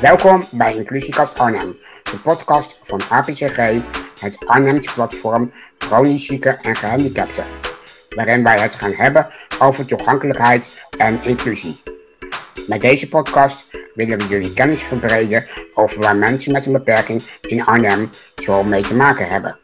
Welkom 0.00 0.42
bij 0.50 0.74
Inclusiekast 0.74 1.38
Arnhem, 1.38 1.76
de 2.02 2.18
podcast 2.22 2.78
van 2.82 3.00
APCG, 3.08 3.56
het 4.20 4.46
Arnhems 4.46 4.92
platform 4.94 5.52
chronisch 5.78 6.26
zieken 6.26 6.60
en 6.60 6.76
gehandicapten, 6.76 7.44
waarin 8.08 8.42
wij 8.42 8.60
het 8.60 8.74
gaan 8.74 8.92
hebben 8.92 9.28
over 9.58 9.86
toegankelijkheid 9.86 10.86
en 10.98 11.22
inclusie. 11.22 11.82
Met 12.66 12.80
deze 12.80 13.08
podcast 13.08 13.66
willen 13.94 14.18
we 14.18 14.26
jullie 14.26 14.52
kennis 14.52 14.82
verbreden 14.82 15.46
over 15.74 16.00
waar 16.00 16.16
mensen 16.16 16.52
met 16.52 16.66
een 16.66 16.72
beperking 16.72 17.22
in 17.40 17.64
Arnhem 17.64 18.10
zo 18.36 18.62
mee 18.62 18.82
te 18.82 18.94
maken 18.94 19.28
hebben. 19.28 19.58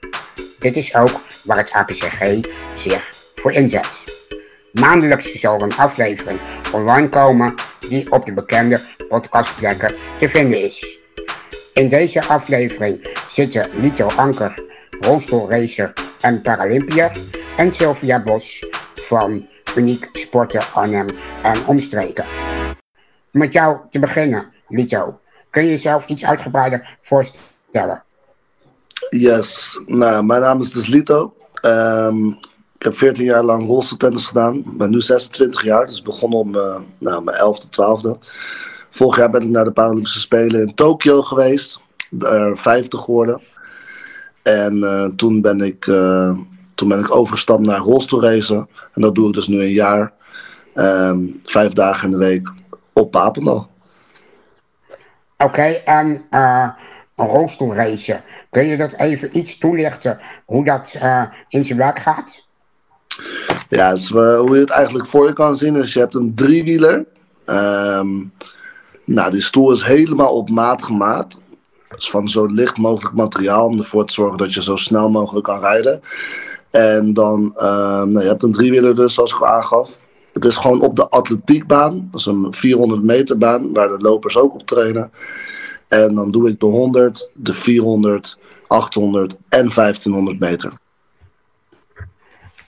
Dit 0.59 0.77
is 0.77 0.95
ook 0.95 1.21
waar 1.45 1.59
het 1.59 1.73
APCG 1.73 2.41
zich 2.75 3.13
voor 3.35 3.53
inzet. 3.53 4.16
Maandelijks 4.81 5.33
zal 5.33 5.55
er 5.55 5.63
een 5.63 5.77
aflevering 5.77 6.41
online 6.73 7.09
komen 7.09 7.55
die 7.89 8.13
op 8.13 8.27
de 8.27 8.33
bekende 8.33 8.81
podcastplekken 9.09 9.95
te 10.19 10.29
vinden 10.29 10.63
is. 10.63 10.99
In 11.75 11.89
deze 11.89 12.25
aflevering 12.25 13.09
zitten 13.29 13.71
Lito 13.81 14.07
Anker, 14.07 14.63
rolstoelracer 15.01 15.93
en 16.21 16.43
Paralympier 16.43 17.11
en 17.57 17.73
Sylvia 17.73 18.23
Bos 18.23 18.67
van 18.95 19.47
Uniek 19.77 20.09
Sporten 20.13 20.63
Arnhem 20.75 21.09
en 21.43 21.67
omstreken. 21.67 22.25
Met 23.31 23.53
jou 23.53 23.77
te 23.91 23.99
beginnen, 23.99 24.53
Lito. 24.69 25.21
Kun 25.51 25.63
je 25.63 25.71
jezelf 25.71 26.07
iets 26.07 26.25
uitgebreider 26.25 26.99
voorstellen? 27.01 28.05
Yes, 29.09 29.81
nou, 29.87 30.25
mijn 30.25 30.41
naam 30.41 30.61
is 30.61 30.73
dus 30.73 30.87
Lito. 30.87 31.35
Ehm, 31.61 32.33
heb 32.87 32.97
14 32.97 33.25
jaar 33.25 33.43
lang 33.43 33.67
rolstoeltennis 33.67 34.27
gedaan. 34.27 34.55
Ik 34.57 34.77
ben 34.77 34.91
nu 34.91 35.01
26 35.01 35.63
jaar, 35.63 35.87
dus 35.87 36.03
begonnen 36.03 36.39
om 36.39 36.55
uh, 36.55 36.77
nou, 36.99 37.25
mijn 37.25 37.37
11e, 37.37 37.65
12e. 37.65 38.19
Vorig 38.91 39.19
jaar 39.19 39.31
ben 39.31 39.43
ik 39.43 39.49
naar 39.49 39.65
de 39.65 39.73
Paralympische 39.73 40.21
Spelen 40.21 40.61
in 40.61 40.75
Tokio 40.75 41.23
geweest. 41.23 41.81
Daar 42.11 42.57
50 42.57 43.01
geworden. 43.01 43.41
En 44.43 44.77
uh, 44.77 45.05
toen, 45.05 45.41
ben 45.41 45.61
ik, 45.61 45.87
uh, 45.87 46.39
toen 46.75 46.89
ben 46.89 46.99
ik 46.99 47.15
overgestapt 47.15 47.63
naar 47.63 47.79
rolstoelracen. 47.79 48.69
En 48.95 49.03
dat 49.03 49.15
doe 49.15 49.29
ik 49.29 49.35
dus 49.35 49.49
nu 49.49 49.61
een 49.61 49.73
jaar. 49.73 50.13
Um, 50.75 51.41
vijf 51.45 51.73
dagen 51.73 52.05
in 52.05 52.19
de 52.19 52.27
week 52.27 52.53
op 52.93 53.11
Papendal. 53.11 53.71
Oké, 55.39 55.63
en 55.63 56.25
uh, 56.31 56.69
rolstoelracen. 57.17 58.23
Kun 58.51 58.67
je 58.67 58.77
dat 58.77 58.93
even 58.93 59.39
iets 59.39 59.59
toelichten 59.59 60.19
hoe 60.45 60.65
dat 60.65 60.99
in 61.49 61.65
zijn 61.65 61.79
werk 61.79 61.99
gaat? 61.99 62.46
Ja, 63.69 63.97
hoe 64.37 64.55
je 64.55 64.61
het 64.61 64.71
eigenlijk 64.71 65.09
voor 65.09 65.27
je 65.27 65.33
kan 65.33 65.57
zien 65.57 65.77
is, 65.77 65.93
je 65.93 65.99
hebt 65.99 66.15
een 66.15 66.35
driewieler. 66.35 67.05
Um, 67.47 68.33
nou, 69.05 69.31
die 69.31 69.43
stoel 69.43 69.73
is 69.73 69.83
helemaal 69.83 70.37
op 70.37 70.51
maat 70.51 70.83
gemaakt. 70.83 71.39
Dus 71.89 72.11
van 72.11 72.29
zo 72.29 72.47
licht 72.47 72.77
mogelijk 72.77 73.15
materiaal 73.15 73.67
om 73.67 73.79
ervoor 73.79 74.07
te 74.07 74.13
zorgen 74.13 74.39
dat 74.39 74.55
je 74.55 74.63
zo 74.63 74.77
snel 74.77 75.09
mogelijk 75.09 75.45
kan 75.45 75.61
rijden. 75.61 76.01
En 76.71 77.13
dan, 77.13 77.41
um, 77.41 78.11
nou, 78.13 78.21
je 78.21 78.29
hebt 78.29 78.43
een 78.43 78.53
driewieler 78.53 78.95
dus, 78.95 79.15
zoals 79.15 79.33
ik 79.33 79.41
al 79.41 79.47
aangaf. 79.47 79.97
Het 80.33 80.45
is 80.45 80.57
gewoon 80.57 80.81
op 80.81 80.97
de 80.97 81.09
atletiekbaan. 81.09 82.09
Dat 82.11 82.21
is 82.21 82.27
een 82.27 82.47
400 82.51 83.03
meter 83.03 83.39
baan, 83.39 83.73
waar 83.73 83.89
de 83.89 83.99
lopers 83.99 84.37
ook 84.37 84.55
op 84.55 84.67
trainen. 84.67 85.11
En 85.89 86.15
dan 86.15 86.31
doe 86.31 86.49
ik 86.49 86.61
de 86.61 86.67
100, 86.67 87.31
de 87.35 87.55
400, 87.55 88.39
800 88.67 89.37
en 89.49 89.71
1500 89.75 90.39
meter. 90.39 90.73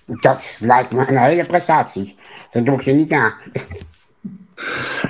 Dat 0.08 0.56
lijkt 0.60 0.92
me 0.92 1.08
een 1.08 1.16
hele 1.16 1.46
prestatie. 1.46 2.18
Dat 2.50 2.64
doe 2.64 2.74
ik 2.74 2.80
je 2.80 2.92
niet 2.92 3.08
na. 3.08 3.34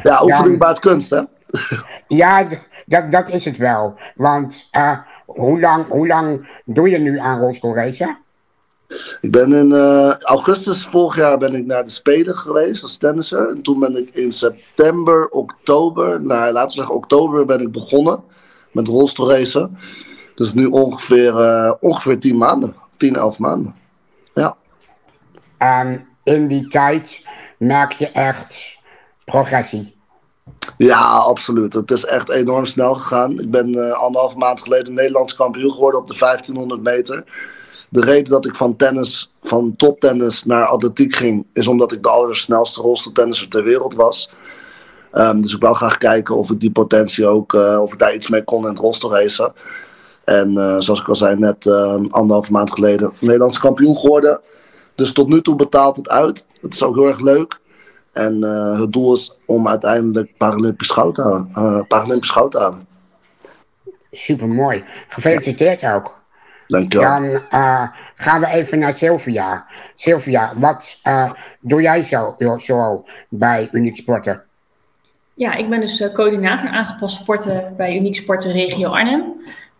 Ja, 0.02 0.22
oefening 0.22 0.52
ja, 0.52 0.58
baat 0.58 0.78
kunst, 0.78 1.10
hè? 1.10 1.22
Ja, 2.08 2.48
dat, 2.86 3.10
dat 3.10 3.28
is 3.28 3.44
het 3.44 3.56
wel. 3.56 3.94
Want 4.14 4.68
uh, 4.72 4.98
hoe, 5.26 5.60
lang, 5.60 5.88
hoe 5.88 6.06
lang 6.06 6.48
doe 6.64 6.88
je 6.88 6.98
nu 6.98 7.18
aan 7.18 7.40
rolstoelracen? 7.40 8.18
Ik 9.20 9.30
ben 9.30 9.52
in 9.52 9.70
uh, 9.70 10.14
augustus 10.18 10.86
vorig 10.86 11.16
jaar 11.16 11.38
ben 11.38 11.54
ik 11.54 11.66
naar 11.66 11.84
de 11.84 11.90
Spelen 11.90 12.36
geweest 12.36 12.82
als 12.82 12.96
tennisser. 12.96 13.48
En 13.48 13.62
toen 13.62 13.80
ben 13.80 13.96
ik 13.96 14.10
in 14.14 14.32
september, 14.32 15.28
oktober, 15.28 16.22
nou 16.22 16.52
laten 16.52 16.68
we 16.68 16.74
zeggen 16.74 16.94
oktober 16.94 17.46
ben 17.46 17.60
ik 17.60 17.72
begonnen 17.72 18.22
met 18.72 18.88
rolstoelracen. 18.88 19.78
Dus 20.34 20.54
nu 20.54 20.66
ongeveer, 20.66 21.34
uh, 21.34 21.72
ongeveer 21.80 22.18
10 22.18 22.36
maanden, 22.36 22.74
10, 22.96 23.16
11 23.16 23.38
maanden. 23.38 23.74
Ja. 24.34 24.56
En 25.58 26.06
in 26.24 26.48
die 26.48 26.68
tijd 26.68 27.26
merk 27.58 27.92
je 27.92 28.10
echt 28.10 28.78
progressie. 29.24 29.96
Ja, 30.76 31.00
absoluut. 31.06 31.72
Het 31.72 31.90
is 31.90 32.04
echt 32.04 32.30
enorm 32.30 32.64
snel 32.64 32.94
gegaan. 32.94 33.40
Ik 33.40 33.50
ben 33.50 33.68
uh, 33.68 33.92
anderhalf 33.92 34.36
maand 34.36 34.62
geleden 34.62 34.94
Nederlands 34.94 35.34
kampioen 35.34 35.70
geworden 35.70 36.00
op 36.00 36.06
de 36.06 36.16
1500 36.18 36.82
meter. 36.82 37.24
De 37.88 38.00
reden 38.00 38.30
dat 38.30 38.46
ik 38.46 38.54
van 38.54 38.76
tennis, 38.76 39.34
van 39.42 39.76
toptennis 39.76 40.44
naar 40.44 40.64
atletiek 40.64 41.16
ging, 41.16 41.46
is 41.52 41.66
omdat 41.66 41.92
ik 41.92 42.02
de 42.02 42.08
allersnelste 42.08 42.80
rolstoeltennisser 42.80 43.48
ter 43.48 43.62
wereld 43.62 43.94
was. 43.94 44.30
Um, 45.12 45.42
dus 45.42 45.54
ik 45.54 45.62
wou 45.62 45.74
graag 45.74 45.98
kijken 45.98 46.36
of 46.36 46.50
ik 46.50 46.60
die 46.60 46.70
potentie 46.70 47.26
ook, 47.26 47.52
uh, 47.52 47.78
of 47.82 47.92
ik 47.92 47.98
daar 47.98 48.14
iets 48.14 48.28
mee 48.28 48.44
kon 48.44 48.62
in 48.62 48.68
het 48.68 48.78
rolstoelracen. 48.78 49.52
En 50.24 50.52
uh, 50.52 50.76
zoals 50.78 51.00
ik 51.00 51.08
al 51.08 51.14
zei, 51.14 51.36
net 51.38 51.66
anderhalf 52.10 52.50
maand 52.50 52.72
geleden 52.72 53.12
Nederlands 53.18 53.58
kampioen 53.58 53.96
geworden. 53.96 54.40
Dus 54.98 55.12
tot 55.12 55.28
nu 55.28 55.42
toe 55.42 55.56
betaalt 55.56 55.96
het 55.96 56.08
uit. 56.08 56.46
Het 56.60 56.74
is 56.74 56.82
ook 56.82 56.94
heel 56.94 57.06
erg 57.06 57.20
leuk. 57.20 57.60
En 58.12 58.36
uh, 58.36 58.80
het 58.80 58.92
doel 58.92 59.14
is 59.14 59.38
om 59.46 59.68
uiteindelijk 59.68 60.36
Paralympisch 60.36 60.90
goud 60.90 61.14
te 61.14 61.22
halen. 61.22 61.52
Uh, 61.56 61.80
Paralympisch 61.88 62.30
goud 62.30 62.50
te 62.50 62.58
halen. 62.58 62.86
Super 64.10 64.48
mooi. 64.48 64.84
Gefeliciteerd 65.08 65.80
ja. 65.80 65.94
ook. 65.94 66.18
Dankjewel. 66.66 67.08
Dan 67.08 67.24
uh, 67.24 67.88
gaan 68.14 68.40
we 68.40 68.46
even 68.46 68.78
naar 68.78 68.94
Sylvia. 68.94 69.66
Sylvia, 69.94 70.52
wat 70.56 71.00
doe 71.60 71.82
jij 71.82 72.02
zo, 72.02 72.36
zo 72.58 73.04
bij 73.28 73.68
Uniek 73.72 73.96
Sporten? 73.96 74.42
Ja, 75.34 75.54
ik 75.54 75.68
ben 75.70 75.80
dus 75.80 76.12
coördinator 76.12 76.68
aangepast 76.68 77.16
sporten 77.16 77.74
bij 77.76 77.96
Uniek 77.96 78.16
Sporten 78.16 78.52
Regio 78.52 78.90
Arnhem. 78.90 79.24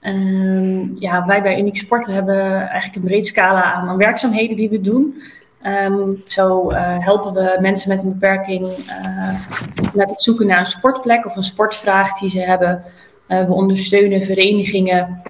Um, 0.03 0.93
ja, 0.97 1.27
wij 1.27 1.43
bij 1.43 1.59
Uniek 1.59 1.77
Sporten 1.77 2.15
hebben 2.15 2.69
eigenlijk 2.69 2.95
een 2.95 3.03
breed 3.03 3.27
scala 3.27 3.63
aan, 3.63 3.97
werkzaamheden 3.97 4.57
die 4.57 4.69
we 4.69 4.81
doen. 4.81 5.23
Um, 5.63 6.23
zo 6.27 6.71
uh, 6.71 7.05
helpen 7.05 7.33
we 7.33 7.59
mensen 7.61 7.89
met 7.89 8.03
een 8.03 8.09
beperking 8.09 8.67
uh, 8.67 9.35
met 9.95 10.11
het 10.11 10.21
zoeken 10.21 10.47
naar 10.47 10.59
een 10.59 10.67
sportplek 10.67 11.27
of 11.27 11.37
een 11.37 11.43
sportvraag 11.43 12.19
die 12.19 12.29
ze 12.29 12.41
hebben. 12.41 12.83
Uh, 13.29 13.47
we 13.47 13.53
ondersteunen 13.53 14.23
verenigingen 14.23 15.23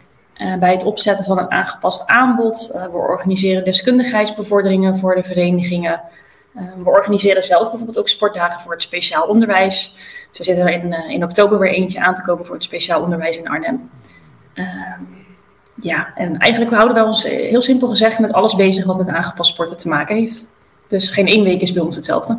bij 0.58 0.72
het 0.72 0.84
opzetten 0.84 1.24
van 1.24 1.38
een 1.38 1.50
aangepast 1.50 2.06
aanbod. 2.06 2.70
we 2.72 2.96
organiseren 2.96 3.64
deskundigheidsbevorderingen 3.64 4.96
voor 4.96 5.14
de 5.14 5.22
verenigingen. 5.22 6.00
we 6.52 6.90
organiseren 6.90 7.42
zelf 7.42 7.68
bijvoorbeeld 7.68 7.98
ook 7.98 8.08
sportdagen 8.08 8.60
voor 8.60 8.72
het 8.72 8.82
speciaal 8.82 9.26
onderwijs. 9.26 9.96
Zo 10.30 10.42
zit 10.42 10.58
er 10.58 10.68
in, 10.68 10.92
in 10.92 11.24
oktober 11.24 11.58
weer 11.58 11.72
eentje 11.72 12.00
aan 12.00 12.14
te 12.14 12.22
komen 12.22 12.46
voor 12.46 12.54
het 12.54 12.64
speciaal 12.64 13.02
onderwijs 13.02 13.36
in 13.36 13.48
Arnhem. 13.48 13.90
Ehm, 14.58 15.02
ja, 15.74 16.12
en 16.14 16.38
eigenlijk 16.38 16.72
houden 16.74 16.94
wij 16.94 17.04
ons 17.04 17.24
eh, 17.24 17.50
heel 17.50 17.62
simpel 17.62 17.88
gezegd 17.88 18.18
met 18.18 18.32
alles 18.32 18.54
bezig 18.54 18.84
wat 18.84 18.96
met 18.98 19.08
aangepast 19.08 19.52
sporten 19.52 19.78
te 19.78 19.88
maken 19.88 20.16
heeft. 20.16 20.44
Dus 20.86 21.10
geen 21.10 21.26
één 21.26 21.44
week 21.44 21.60
is 21.60 21.72
bij 21.72 21.82
ons 21.82 21.96
hetzelfde. 21.96 22.38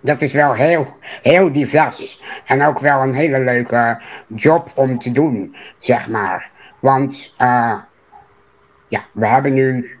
Dat 0.00 0.22
is 0.22 0.32
wel 0.32 0.52
heel, 0.52 0.96
heel 1.22 1.52
divers. 1.52 2.22
En 2.44 2.62
ook 2.64 2.78
wel 2.78 3.02
een 3.02 3.14
hele 3.14 3.40
leuke 3.40 4.00
job 4.26 4.72
om 4.74 4.98
te 4.98 5.12
doen, 5.12 5.56
zeg 5.78 6.08
maar. 6.08 6.50
Want 6.78 7.34
uh, 7.40 7.74
ja, 8.88 9.00
we 9.12 9.26
hebben 9.26 9.52
nu 9.52 9.98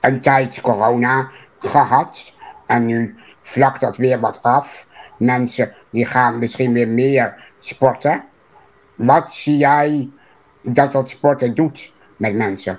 een 0.00 0.20
tijd 0.20 0.60
corona 0.60 1.30
gehad. 1.58 2.34
En 2.66 2.86
nu 2.86 3.16
vlakt 3.40 3.80
dat 3.80 3.96
weer 3.96 4.20
wat 4.20 4.42
af. 4.42 4.86
Mensen 5.16 5.74
die 5.90 6.06
gaan 6.06 6.38
misschien 6.38 6.72
weer 6.72 6.88
meer 6.88 7.34
sporten. 7.60 8.24
Wat 8.94 9.32
zie 9.32 9.56
jij 9.56 10.08
dat 10.62 10.92
dat 10.92 11.10
sporten 11.10 11.54
doet 11.54 11.92
met 12.16 12.34
mensen? 12.34 12.78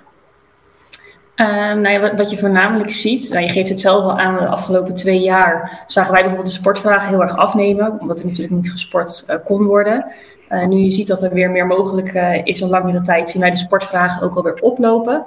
Uh, 1.35 1.47
nou 1.47 1.89
ja, 1.89 2.15
wat, 2.15 2.29
je 2.29 2.37
voornamelijk 2.37 2.91
ziet, 2.91 3.29
nou, 3.29 3.43
je 3.43 3.51
geeft 3.51 3.69
het 3.69 3.79
zelf 3.79 4.03
al 4.03 4.19
aan, 4.19 4.37
de 4.37 4.47
afgelopen 4.47 4.93
twee 4.93 5.19
jaar 5.19 5.83
zagen 5.87 6.11
wij 6.11 6.21
bijvoorbeeld 6.21 6.51
de 6.53 6.59
sportvragen 6.59 7.09
heel 7.09 7.21
erg 7.21 7.35
afnemen, 7.35 7.99
omdat 7.99 8.19
er 8.19 8.25
natuurlijk 8.25 8.53
niet 8.53 8.71
gesport 8.71 9.25
uh, 9.29 9.35
kon 9.45 9.63
worden. 9.63 10.05
Uh, 10.49 10.67
nu 10.67 10.77
je 10.77 10.91
ziet 10.91 11.07
dat 11.07 11.23
er 11.23 11.33
weer 11.33 11.51
meer 11.51 11.67
mogelijk 11.67 12.13
is 12.43 12.61
een 12.61 12.69
langere 12.69 13.01
tijd, 13.01 13.29
zien 13.29 13.41
wij 13.41 13.51
de 13.51 13.57
sportvragen 13.57 14.21
ook 14.21 14.35
alweer 14.35 14.53
oplopen. 14.53 15.25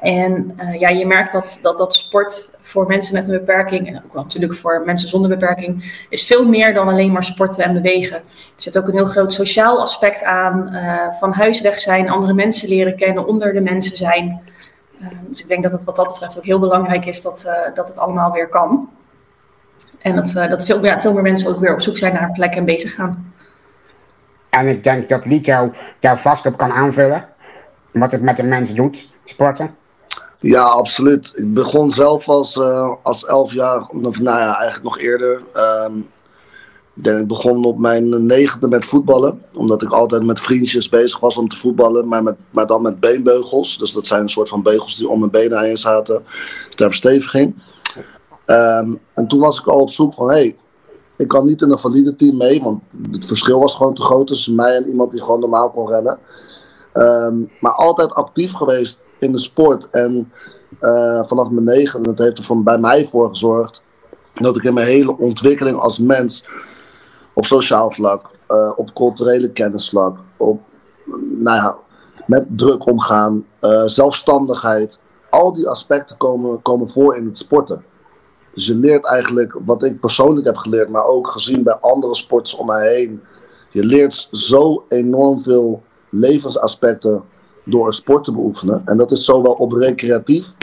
En 0.00 0.56
ja, 0.78 0.88
je 0.88 1.06
merkt 1.06 1.32
dat, 1.32 1.58
dat 1.62 1.78
dat 1.78 1.94
sport 1.94 2.56
voor 2.60 2.86
mensen 2.86 3.14
met 3.14 3.28
een 3.28 3.38
beperking, 3.38 3.88
en 3.88 4.02
ook 4.04 4.14
natuurlijk 4.14 4.54
voor 4.54 4.82
mensen 4.84 5.08
zonder 5.08 5.30
beperking, 5.30 6.04
is 6.08 6.26
veel 6.26 6.48
meer 6.48 6.74
dan 6.74 6.88
alleen 6.88 7.12
maar 7.12 7.24
sporten 7.24 7.64
en 7.64 7.72
bewegen. 7.72 8.16
Er 8.16 8.22
zit 8.56 8.78
ook 8.78 8.88
een 8.88 8.94
heel 8.94 9.04
groot 9.04 9.32
sociaal 9.32 9.80
aspect 9.80 10.24
aan, 10.24 10.68
uh, 10.72 11.12
van 11.12 11.32
huis 11.32 11.60
weg 11.60 11.78
zijn, 11.78 12.10
andere 12.10 12.32
mensen 12.32 12.68
leren 12.68 12.96
kennen, 12.96 13.26
onder 13.26 13.52
de 13.52 13.60
mensen 13.60 13.96
zijn. 13.96 14.40
Uh, 15.00 15.08
dus 15.28 15.40
ik 15.40 15.48
denk 15.48 15.62
dat 15.62 15.72
het 15.72 15.84
wat 15.84 15.96
dat 15.96 16.06
betreft 16.06 16.38
ook 16.38 16.44
heel 16.44 16.58
belangrijk 16.58 17.06
is 17.06 17.22
dat, 17.22 17.48
dat 17.74 17.88
het 17.88 17.98
allemaal 17.98 18.32
weer 18.32 18.48
kan. 18.48 18.88
En 19.98 20.16
dat, 20.16 20.32
dat 20.32 20.64
veel, 20.64 20.84
ja, 20.84 21.00
veel 21.00 21.12
meer 21.12 21.22
mensen 21.22 21.48
ook 21.48 21.60
weer 21.60 21.72
op 21.72 21.80
zoek 21.80 21.96
zijn 21.96 22.12
naar 22.12 22.22
een 22.22 22.32
plek 22.32 22.54
en 22.54 22.64
bezig 22.64 22.94
gaan. 22.94 23.32
En 24.50 24.66
ik 24.66 24.82
denk 24.82 25.08
dat 25.08 25.24
Lito 25.24 25.72
daar 26.00 26.18
vast 26.18 26.46
op 26.46 26.56
kan 26.56 26.72
aanvullen. 26.72 27.28
Wat 27.92 28.12
het 28.12 28.22
met 28.22 28.36
de 28.36 28.42
mens 28.42 28.74
doet, 28.74 29.12
sporten. 29.24 29.74
Ja, 30.40 30.62
absoluut. 30.62 31.32
Ik 31.36 31.54
begon 31.54 31.90
zelf 31.90 32.28
als, 32.28 32.56
uh, 32.56 32.94
als 33.02 33.24
elf 33.24 33.52
jaar, 33.52 33.86
nou 33.92 34.22
ja, 34.22 34.56
eigenlijk 34.56 34.82
nog 34.82 34.98
eerder. 34.98 35.42
Um, 35.86 36.10
ik, 37.02 37.26
begon 37.26 37.64
op 37.64 37.78
mijn 37.78 38.26
negende 38.26 38.68
met 38.68 38.84
voetballen. 38.84 39.42
Omdat 39.54 39.82
ik 39.82 39.92
altijd 39.92 40.24
met 40.24 40.40
vriendjes 40.40 40.88
bezig 40.88 41.20
was 41.20 41.36
om 41.36 41.48
te 41.48 41.56
voetballen. 41.56 42.08
Maar, 42.08 42.22
met, 42.22 42.36
maar 42.50 42.66
dan 42.66 42.82
met 42.82 43.00
beenbeugels. 43.00 43.78
Dus 43.78 43.92
dat 43.92 44.06
zijn 44.06 44.22
een 44.22 44.28
soort 44.28 44.48
van 44.48 44.62
beugels 44.62 44.96
die 44.96 45.08
om 45.08 45.18
mijn 45.18 45.30
benen 45.30 45.62
heen 45.62 45.76
zaten. 45.76 46.24
Ter 46.68 46.88
versteviging. 46.88 47.54
Um, 48.46 49.00
en 49.14 49.26
toen 49.28 49.40
was 49.40 49.58
ik 49.58 49.66
al 49.66 49.80
op 49.80 49.90
zoek 49.90 50.14
van... 50.14 50.30
Hey, 50.30 50.56
ik 51.16 51.28
kan 51.28 51.46
niet 51.46 51.62
in 51.62 51.70
een 51.70 51.78
valide 51.78 52.14
team 52.14 52.36
mee. 52.36 52.62
Want 52.62 52.80
het 53.10 53.26
verschil 53.26 53.60
was 53.60 53.74
gewoon 53.74 53.94
te 53.94 54.02
groot 54.02 54.26
tussen 54.26 54.54
mij 54.54 54.76
en 54.76 54.88
iemand 54.88 55.10
die 55.10 55.22
gewoon 55.22 55.40
normaal 55.40 55.70
kon 55.70 55.88
rennen. 55.88 56.18
Um, 56.94 57.50
maar 57.60 57.72
altijd 57.72 58.12
actief 58.12 58.52
geweest 58.52 58.98
in 59.18 59.32
de 59.32 59.38
sport. 59.38 59.90
En 59.90 60.32
uh, 60.80 61.24
vanaf 61.24 61.50
mijn 61.50 61.64
negen, 61.64 62.02
dat 62.02 62.18
heeft 62.18 62.38
er 62.38 62.44
van 62.44 62.64
bij 62.64 62.78
mij 62.78 63.06
voor 63.06 63.28
gezorgd 63.28 63.82
dat 64.34 64.56
ik 64.56 64.62
in 64.62 64.74
mijn 64.74 64.86
hele 64.86 65.18
ontwikkeling 65.18 65.76
als 65.76 65.98
mens 65.98 66.44
op 67.32 67.46
sociaal 67.46 67.90
vlak, 67.90 68.30
uh, 68.48 68.72
op 68.76 68.94
culturele 68.94 69.52
kennisvlak, 69.52 70.18
op 70.36 70.60
nou 71.20 71.56
ja, 71.56 71.76
met 72.26 72.46
druk 72.48 72.86
omgaan, 72.86 73.44
uh, 73.60 73.82
zelfstandigheid. 73.82 75.00
Al 75.30 75.52
die 75.52 75.68
aspecten 75.68 76.16
komen, 76.16 76.62
komen 76.62 76.88
voor 76.88 77.16
in 77.16 77.24
het 77.24 77.38
sporten. 77.38 77.84
Dus 78.54 78.66
je 78.66 78.76
leert 78.76 79.04
eigenlijk 79.04 79.58
wat 79.64 79.84
ik 79.84 80.00
persoonlijk 80.00 80.46
heb 80.46 80.56
geleerd, 80.56 80.88
maar 80.88 81.04
ook 81.04 81.30
gezien 81.30 81.62
bij 81.62 81.76
andere 81.80 82.14
sporters 82.14 82.56
om 82.56 82.66
mij 82.66 82.94
heen. 82.94 83.22
Je 83.70 83.84
leert 83.84 84.28
zo 84.32 84.84
enorm 84.88 85.40
veel 85.40 85.82
levensaspecten 86.10 87.22
door 87.68 87.94
sport 87.94 88.24
te 88.24 88.32
beoefenen. 88.32 88.82
En 88.84 88.96
dat 88.96 89.10
is 89.10 89.24
zowel 89.24 89.52
op 89.52 89.72
recreatief 89.72 90.54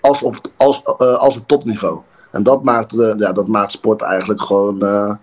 als 0.00 0.22
op, 0.22 0.40
als, 0.56 0.82
uh, 0.98 1.14
als 1.14 1.36
op 1.36 1.46
topniveau. 1.46 1.98
En 2.30 2.42
dat 2.42 2.62
maakt, 2.62 2.94
uh, 2.94 3.14
ja, 3.16 3.32
dat 3.32 3.48
maakt 3.48 3.72
sport 3.72 4.02
eigenlijk 4.02 4.42
gewoon 4.42 4.84
uh, 4.84 5.14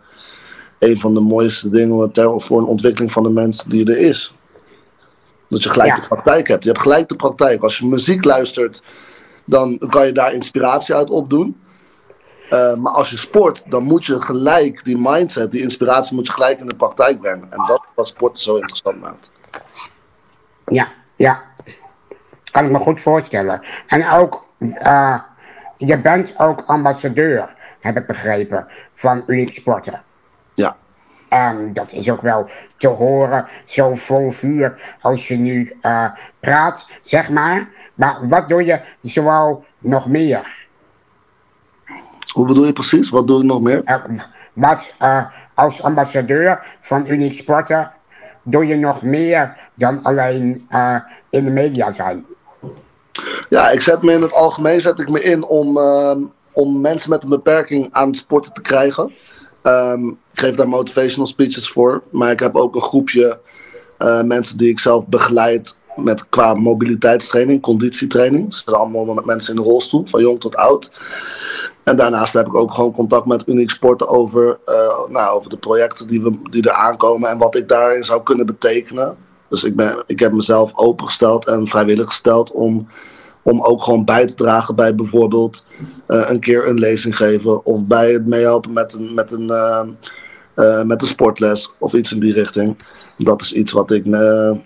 een 0.80 1.00
van 1.00 1.14
de 1.14 1.20
mooiste 1.20 1.70
dingen 1.70 2.12
ter, 2.12 2.42
voor 2.42 2.58
een 2.58 2.66
ontwikkeling 2.66 3.12
van 3.12 3.24
de 3.24 3.30
mens 3.30 3.64
die 3.64 3.92
er 3.92 3.98
is. 3.98 4.34
Dat 5.50 5.64
je 5.64 5.70
gelijk 5.70 5.96
ja. 5.96 6.02
de 6.02 6.08
praktijk 6.08 6.48
hebt. 6.48 6.64
Je 6.64 6.70
hebt 6.70 6.82
gelijk 6.82 7.10
de 7.10 7.16
praktijk. 7.16 7.62
Als 7.62 7.78
je 7.78 7.86
muziek 7.86 8.24
luistert, 8.24 8.82
dan 9.46 9.78
kan 9.78 10.06
je 10.06 10.12
daar 10.12 10.34
inspiratie 10.34 10.96
uit 10.96 11.10
opdoen. 11.10 11.60
Uh, 12.52 12.76
maar 12.76 12.94
als 12.94 13.10
je 13.10 13.18
sport, 13.18 13.72
dan 13.72 13.84
moet 13.84 14.06
je 14.06 14.22
gelijk 14.22 14.84
die 14.84 14.98
mindset, 14.98 15.52
die 15.52 15.62
inspiratie 15.62 16.16
moet 16.16 16.28
je 16.28 16.34
gelijk 16.34 16.60
in 16.60 16.68
de 16.68 16.76
praktijk 16.76 17.20
brengen. 17.20 17.52
En 17.52 17.64
dat 17.68 17.78
is 17.78 17.92
wat 17.96 18.08
sport 18.08 18.40
zo 18.40 18.56
interessant 18.56 19.02
maakt. 19.02 19.30
Ja, 20.66 20.92
ja. 21.16 21.42
Kan 22.52 22.66
ik 22.66 22.72
me 22.72 22.78
goed 22.78 23.02
voorstellen. 23.02 23.62
En 23.88 24.10
ook, 24.10 24.48
uh, 24.60 25.20
je 25.78 26.00
bent 26.00 26.40
ook 26.40 26.64
ambassadeur, 26.66 27.56
heb 27.80 27.98
ik 27.98 28.06
begrepen, 28.06 28.68
van 28.94 29.24
Unique 29.28 29.54
Sporten. 29.54 30.02
Ja. 30.54 30.76
En 31.30 31.74
dat 31.74 31.92
is 31.92 32.10
ook 32.10 32.22
wel 32.22 32.50
te 32.78 32.88
horen, 32.88 33.48
zo 33.64 33.96
vol 33.96 34.32
vuur 34.32 34.96
als 35.02 35.28
je 35.28 35.36
nu 35.36 35.78
uh, 35.82 36.12
praat, 36.40 36.88
zeg 37.02 37.30
maar. 37.30 37.68
Maar 37.94 38.28
wat 38.28 38.50
doe 38.50 38.66
je 38.66 38.82
zoal 39.02 39.66
nog 39.80 40.08
meer? 40.08 40.68
Hoe 42.34 42.46
bedoel 42.46 42.66
je 42.66 42.74
precies? 42.74 43.10
Wat 43.10 43.28
doe 43.28 43.40
ik 43.40 43.46
nog 43.46 43.62
meer? 43.62 43.82
Uh, 43.86 44.22
wat 44.54 44.96
als 45.54 45.84
ambassadeur 45.84 46.78
van 46.82 47.08
Unique 47.08 47.36
Sporten 47.36 47.92
doe 48.46 48.66
je 48.66 48.76
nog 48.76 49.02
meer 49.02 49.58
dan 49.74 50.04
alleen 50.04 50.68
uh, 50.72 50.98
in 51.30 51.46
de 51.46 51.52
media 51.52 51.92
zijn? 51.92 52.26
Ja, 53.50 53.70
ik 53.70 53.82
zet 53.82 54.02
me 54.02 54.12
in 54.12 54.22
het 54.22 54.34
algemeen 54.34 54.82
zet 54.82 55.00
ik 55.00 55.10
me 55.10 55.24
in 55.24 55.46
om, 55.46 55.78
uh, 55.78 56.16
om 56.52 56.82
mensen 56.82 57.10
met 57.10 57.24
een 57.24 57.30
beperking 57.30 57.88
aan 57.92 58.08
het 58.08 58.18
sporten 58.18 58.54
te 58.54 58.62
krijgen. 58.62 59.12
Um, 59.64 60.10
ik 60.10 60.40
geef 60.40 60.56
daar 60.56 60.68
motivational 60.68 61.28
speeches 61.28 61.70
voor, 61.70 62.04
maar 62.12 62.32
ik 62.32 62.40
heb 62.40 62.56
ook 62.56 62.76
een 62.76 62.82
groepje 62.82 63.40
uh, 64.00 64.22
mensen 64.22 64.58
die 64.58 64.70
ik 64.70 64.80
zelf 64.80 65.08
begeleid 65.08 65.78
met 65.96 66.30
qua 66.30 66.54
mobiliteitstraining, 66.54 67.62
conditietraining. 67.62 68.56
Ze 68.56 68.62
zijn 68.66 68.76
allemaal 68.76 69.06
met 69.06 69.26
mensen 69.26 69.56
in 69.56 69.62
de 69.62 69.68
rolstoel, 69.68 70.06
van 70.06 70.22
jong 70.22 70.40
tot 70.40 70.56
oud. 70.56 70.92
En 71.86 71.96
daarnaast 71.96 72.34
heb 72.34 72.48
ik 72.48 72.56
ook 72.56 72.74
gewoon 72.74 72.92
contact 72.92 73.26
met 73.26 73.48
Unique 73.48 73.74
Sporten 73.74 74.08
over, 74.08 74.60
uh, 74.66 75.10
nou, 75.10 75.36
over 75.36 75.50
de 75.50 75.58
projecten 75.58 76.08
die, 76.08 76.22
we, 76.22 76.40
die 76.50 76.64
er 76.64 76.72
aankomen 76.72 77.30
en 77.30 77.38
wat 77.38 77.56
ik 77.56 77.68
daarin 77.68 78.04
zou 78.04 78.24
kunnen 78.24 78.46
betekenen. 78.46 79.18
Dus 79.50 79.64
ik, 79.64 79.76
ben, 79.76 80.04
ik 80.08 80.20
heb 80.20 80.32
mezelf 80.32 80.72
opengesteld 80.76 81.48
en 81.48 81.68
vrijwillig 81.68 82.08
gesteld 82.08 82.52
om, 82.52 82.88
om 83.44 83.62
ook 83.62 83.84
gewoon 83.84 84.06
bij 84.06 84.26
te 84.26 84.34
dragen 84.34 84.76
bij 84.76 84.96
bijvoorbeeld 84.96 85.66
uh, 86.08 86.30
een 86.30 86.40
keer 86.40 86.68
een 86.68 86.80
lezing 86.80 87.18
geven 87.18 87.66
of 87.66 87.86
bij 87.86 88.12
het 88.12 88.28
meehelpen 88.28 88.74
met 88.74 88.94
een, 88.94 89.14
met 89.14 89.32
een, 89.32 89.48
uh, 90.56 90.84
met 90.84 91.02
een 91.02 91.08
sportles 91.08 91.74
of 91.80 91.94
iets 91.94 92.14
in 92.14 92.20
die 92.20 92.34
richting. 92.34 92.78
Dat 93.18 93.42
is 93.42 93.54
iets 93.54 93.72
wat 93.72 93.92
ik, 93.92 94.06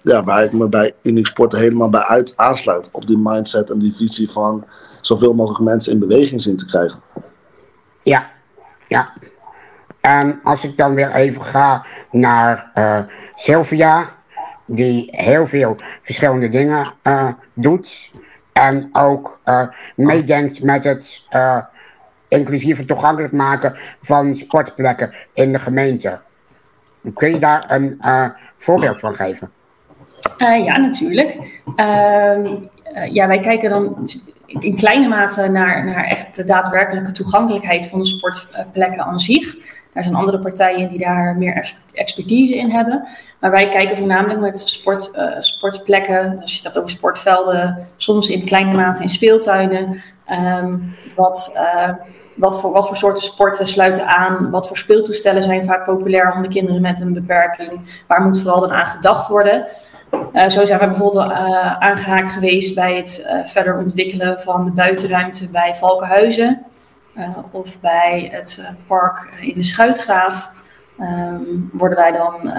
ja, 0.01 0.23
waar 0.23 0.43
ik 0.43 0.53
me 0.53 0.67
bij 0.67 0.93
Unique 1.01 1.29
Sporten 1.29 1.59
helemaal 1.59 1.89
bij 1.89 2.03
uit 2.03 2.33
aansluit. 2.35 2.89
Op 2.91 3.07
die 3.07 3.17
mindset 3.17 3.69
en 3.69 3.79
die 3.79 3.95
visie 3.95 4.31
van 4.31 4.65
zoveel 5.01 5.33
mogelijk 5.33 5.63
mensen 5.63 5.91
in 5.91 5.99
beweging 5.99 6.41
zien 6.41 6.57
te 6.57 6.65
krijgen. 6.65 6.99
Ja, 8.03 8.29
ja. 8.87 9.13
En 10.01 10.39
als 10.43 10.63
ik 10.63 10.77
dan 10.77 10.93
weer 10.93 11.11
even 11.11 11.41
ga 11.41 11.85
naar 12.11 12.71
uh, 12.75 12.99
Sylvia, 13.33 14.09
die 14.65 15.07
heel 15.11 15.47
veel 15.47 15.75
verschillende 16.01 16.49
dingen 16.49 16.93
uh, 17.03 17.27
doet. 17.53 18.11
En 18.53 18.89
ook 18.91 19.39
uh, 19.45 19.67
meedenkt 19.95 20.63
met 20.63 20.83
het 20.83 21.27
inclusief 22.27 22.77
het 22.77 22.87
toegankelijk 22.87 23.33
maken 23.33 23.75
van 24.01 24.33
sportplekken 24.33 25.13
in 25.33 25.51
de 25.51 25.59
gemeente. 25.59 26.21
Kun 27.13 27.29
je 27.33 27.39
daar 27.39 27.65
een 27.67 28.01
voorbeeld 28.57 28.99
van 28.99 29.13
geven? 29.13 29.51
ja, 30.37 30.77
natuurlijk. 30.77 31.37
Ehm, 31.75 32.55
ja, 33.11 33.27
wij 33.27 33.39
kijken 33.39 33.69
dan 33.69 34.09
in 34.59 34.75
kleine 34.75 35.07
mate 35.07 35.47
naar, 35.47 35.85
naar 35.85 36.03
echt 36.03 36.35
de 36.35 36.43
daadwerkelijke 36.43 37.11
toegankelijkheid 37.11 37.89
van 37.89 37.99
de 37.99 38.05
sportplekken 38.05 39.03
aan 39.03 39.19
zich. 39.19 39.55
Daar 39.93 40.03
zijn 40.03 40.15
andere 40.15 40.39
partijen 40.39 40.89
die 40.89 40.99
daar 40.99 41.35
meer 41.37 41.73
expertise 41.93 42.57
in 42.57 42.69
hebben. 42.69 43.07
Maar 43.39 43.51
wij 43.51 43.69
kijken 43.69 43.97
voornamelijk 43.97 44.39
met 44.39 44.59
sport, 44.59 45.11
uh, 45.15 45.31
sportplekken, 45.39 46.37
als 46.41 46.55
je 46.55 46.67
het 46.67 46.77
over 46.77 46.89
sportvelden, 46.89 47.87
soms 47.97 48.29
in 48.29 48.45
kleine 48.45 48.75
mate 48.75 49.01
in 49.01 49.09
speeltuinen. 49.09 50.01
Um, 50.61 50.95
wat, 51.15 51.51
uh, 51.55 51.89
wat, 52.35 52.59
voor, 52.59 52.71
wat 52.71 52.87
voor 52.87 52.97
soorten 52.97 53.23
sporten 53.23 53.67
sluiten 53.67 54.07
aan? 54.07 54.49
Wat 54.49 54.67
voor 54.67 54.77
speeltoestellen 54.77 55.43
zijn 55.43 55.65
vaak 55.65 55.85
populair 55.85 56.33
onder 56.35 56.51
kinderen 56.51 56.81
met 56.81 57.01
een 57.01 57.13
beperking? 57.13 58.03
Waar 58.07 58.21
moet 58.21 58.41
vooral 58.41 58.59
dan 58.59 58.71
aan 58.71 58.87
gedacht 58.87 59.27
worden? 59.27 59.65
Uh, 60.33 60.47
zo 60.47 60.65
zijn 60.65 60.79
we 60.79 60.85
bijvoorbeeld 60.85 61.31
uh, 61.31 61.77
aangehaakt 61.77 62.31
geweest 62.31 62.75
bij 62.75 62.95
het 62.95 63.25
uh, 63.25 63.45
verder 63.45 63.77
ontwikkelen 63.77 64.39
van 64.39 64.65
de 64.65 64.71
buitenruimte 64.71 65.49
bij 65.49 65.75
Valkenhuizen. 65.75 66.65
of 67.51 67.79
bij 67.79 68.29
het 68.31 68.75
park 68.87 69.29
in 69.41 69.53
de 69.55 69.63
Schuitgraaf. 69.63 70.51
Um, 70.99 71.69
worden 71.73 71.97
wij 71.97 72.11
dan 72.11 72.53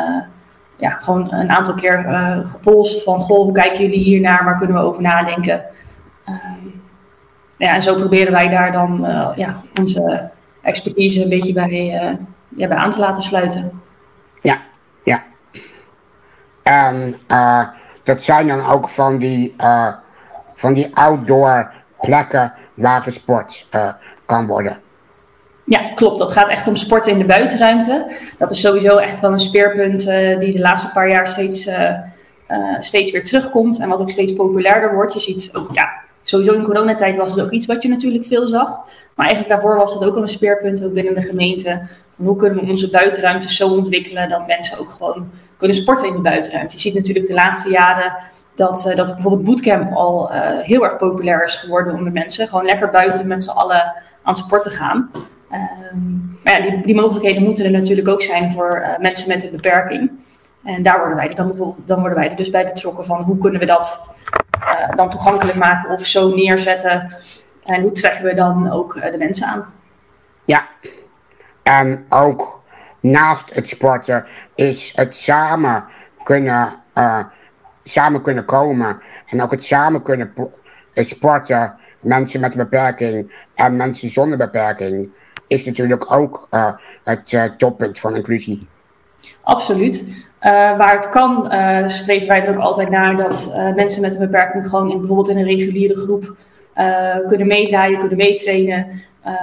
ja, 0.76 0.90
gewoon 0.90 1.32
een 1.32 1.50
aantal 1.50 1.74
keer 1.74 2.04
gepolst 2.46 3.02
van, 3.02 3.18
goh, 3.18 3.42
hoe 3.42 3.52
kijken 3.52 3.80
jullie 3.82 3.98
hiernaar? 3.98 4.44
Waar 4.44 4.58
kunnen 4.58 4.76
we 4.76 4.82
over 4.82 5.02
nadenken? 5.02 5.64
Um, 6.28 6.82
ja, 7.56 7.74
en 7.74 7.82
zo 7.82 7.94
proberen 7.94 8.32
wij 8.32 8.48
daar 8.48 8.72
dan 8.72 9.06
ja, 9.36 9.62
onze 9.80 10.30
expertise 10.62 11.22
een 11.22 11.28
beetje 11.28 11.52
bij, 11.52 11.84
ja, 12.56 12.68
bij 12.68 12.76
aan 12.76 12.90
te 12.90 12.98
laten 12.98 13.22
sluiten. 13.22 13.80
Ja, 14.42 14.58
ja. 15.04 15.22
En 16.70 17.16
uh, 17.28 17.68
dat 18.02 18.22
zijn 18.22 18.48
dan 18.48 18.66
ook 18.66 18.88
van 18.88 19.18
die, 19.18 19.54
uh, 19.60 19.92
van 20.54 20.72
die 20.72 20.96
outdoor 20.96 21.70
plekken 22.00 22.52
waar 22.74 23.02
gesport 23.02 23.66
uh, 23.74 23.92
kan 24.26 24.46
worden. 24.46 24.78
Ja, 25.64 25.92
klopt. 25.94 26.18
Dat 26.18 26.32
gaat 26.32 26.48
echt 26.48 26.68
om 26.68 26.76
sporten 26.76 27.12
in 27.12 27.18
de 27.18 27.24
buitenruimte. 27.24 28.06
Dat 28.38 28.50
is 28.50 28.60
sowieso 28.60 28.96
echt 28.96 29.20
wel 29.20 29.32
een 29.32 29.38
speerpunt 29.38 30.04
die 30.40 30.52
de 30.52 30.60
laatste 30.60 30.92
paar 30.92 31.08
jaar 31.08 31.28
steeds, 31.28 31.70
steeds 32.78 33.10
weer 33.10 33.24
terugkomt. 33.24 33.80
En 33.80 33.88
wat 33.88 34.00
ook 34.00 34.10
steeds 34.10 34.32
populairder 34.32 34.94
wordt. 34.94 35.12
Je 35.12 35.20
ziet 35.20 35.50
ook, 35.56 35.68
ja, 35.72 35.90
sowieso 36.22 36.52
in 36.52 36.62
coronatijd 36.62 37.16
was 37.16 37.30
het 37.30 37.40
ook 37.40 37.50
iets 37.50 37.66
wat 37.66 37.82
je 37.82 37.88
natuurlijk 37.88 38.24
veel 38.24 38.46
zag. 38.46 38.68
Maar 39.14 39.26
eigenlijk 39.26 39.48
daarvoor 39.48 39.76
was 39.76 39.92
het 39.92 40.04
ook 40.04 40.16
al 40.16 40.22
een 40.22 40.28
speerpunt 40.28 40.84
ook 40.84 40.92
binnen 40.92 41.14
de 41.14 41.22
gemeente. 41.22 41.82
Hoe 42.16 42.36
kunnen 42.36 42.64
we 42.64 42.70
onze 42.70 42.90
buitenruimtes 42.90 43.56
zo 43.56 43.68
ontwikkelen 43.68 44.28
dat 44.28 44.46
mensen 44.46 44.78
ook 44.78 44.90
gewoon 44.90 45.30
kunnen 45.60 45.76
sporten 45.76 46.08
in 46.08 46.14
de 46.14 46.20
buitenruimte. 46.20 46.74
Je 46.74 46.80
ziet 46.80 46.94
natuurlijk 46.94 47.26
de 47.26 47.34
laatste 47.34 47.70
jaren 47.70 48.16
dat, 48.54 48.86
uh, 48.88 48.96
dat 48.96 49.14
bijvoorbeeld 49.14 49.44
bootcamp 49.44 49.92
al 49.94 50.32
uh, 50.32 50.58
heel 50.58 50.84
erg 50.84 50.96
populair 50.96 51.44
is 51.44 51.54
geworden 51.54 51.94
onder 51.94 52.12
mensen. 52.12 52.48
Gewoon 52.48 52.64
lekker 52.64 52.90
buiten 52.90 53.26
met 53.26 53.42
z'n 53.42 53.50
allen 53.50 53.94
aan 54.22 54.36
sporten 54.36 54.70
gaan. 54.70 55.10
Um, 55.92 56.38
maar 56.44 56.52
ja, 56.52 56.70
die, 56.70 56.84
die, 56.84 56.94
mogelijkheden 56.94 57.42
moeten 57.42 57.64
er 57.64 57.70
natuurlijk 57.70 58.08
ook 58.08 58.22
zijn 58.22 58.52
voor 58.52 58.80
uh, 58.82 58.98
mensen 58.98 59.28
met 59.28 59.44
een 59.44 59.50
beperking. 59.50 60.10
En 60.64 60.82
daar 60.82 60.98
worden 60.98 61.16
wij, 61.16 61.34
dan, 61.34 61.76
dan 61.84 62.00
worden 62.00 62.18
wij 62.18 62.30
er 62.30 62.36
dus 62.36 62.50
bij 62.50 62.66
betrokken 62.66 63.04
van 63.04 63.22
hoe 63.22 63.38
kunnen 63.38 63.60
we 63.60 63.66
dat 63.66 64.14
dan 64.96 65.10
toegankelijk 65.10 65.58
maken 65.58 65.90
of 65.90 66.06
zo 66.06 66.34
neerzetten. 66.34 67.16
En 67.64 67.82
hoe 67.82 67.90
trekken 67.90 68.24
we 68.24 68.34
dan 68.34 68.70
ook 68.70 68.94
de 69.12 69.18
mensen 69.18 69.46
aan. 69.46 69.66
Ja, 70.44 70.66
en 71.62 72.06
ook 72.08 72.59
naast 73.00 73.54
het 73.54 73.68
sporten 73.68 74.24
is 74.54 74.92
het 74.96 75.14
samen 75.14 75.84
kunnen, 76.22 76.68
samen 77.84 78.22
kunnen 78.22 78.44
komen 78.44 79.00
en 79.26 79.42
ook 79.42 79.50
het 79.50 79.62
samen 79.62 80.02
kunnen 80.02 80.32
sporten, 80.94 81.74
mensen 82.00 82.40
met 82.40 82.52
een 82.52 82.58
beperking 82.58 83.32
en 83.54 83.76
mensen 83.76 84.08
zonder 84.08 84.38
beperking, 84.38 85.10
is 85.46 85.64
natuurlijk 85.64 86.12
ook 86.12 86.48
uh, 86.50 86.72
het 87.04 87.32
uh, 87.32 87.44
toppunt 87.44 87.98
van 87.98 88.16
inclusie. 88.16 88.68
Absoluut. 89.42 90.04
Uh, 90.42 90.76
waar 90.76 90.96
het 90.96 91.08
kan, 91.08 91.52
streven 91.90 92.28
wij 92.28 92.48
ook 92.48 92.58
altijd 92.58 92.90
naar 92.90 93.16
dat 93.16 93.54
mensen 93.74 94.02
met 94.02 94.14
een 94.14 94.20
beperking 94.20 94.68
gewoon 94.68 94.90
in, 94.90 94.98
bijvoorbeeld 94.98 95.28
in 95.28 95.36
een 95.36 95.44
reguliere 95.44 95.96
groep 95.96 96.36
kunnen 97.26 97.46
meedraaien, 97.46 97.98
kunnen 97.98 98.16
meetrainen. 98.16 99.02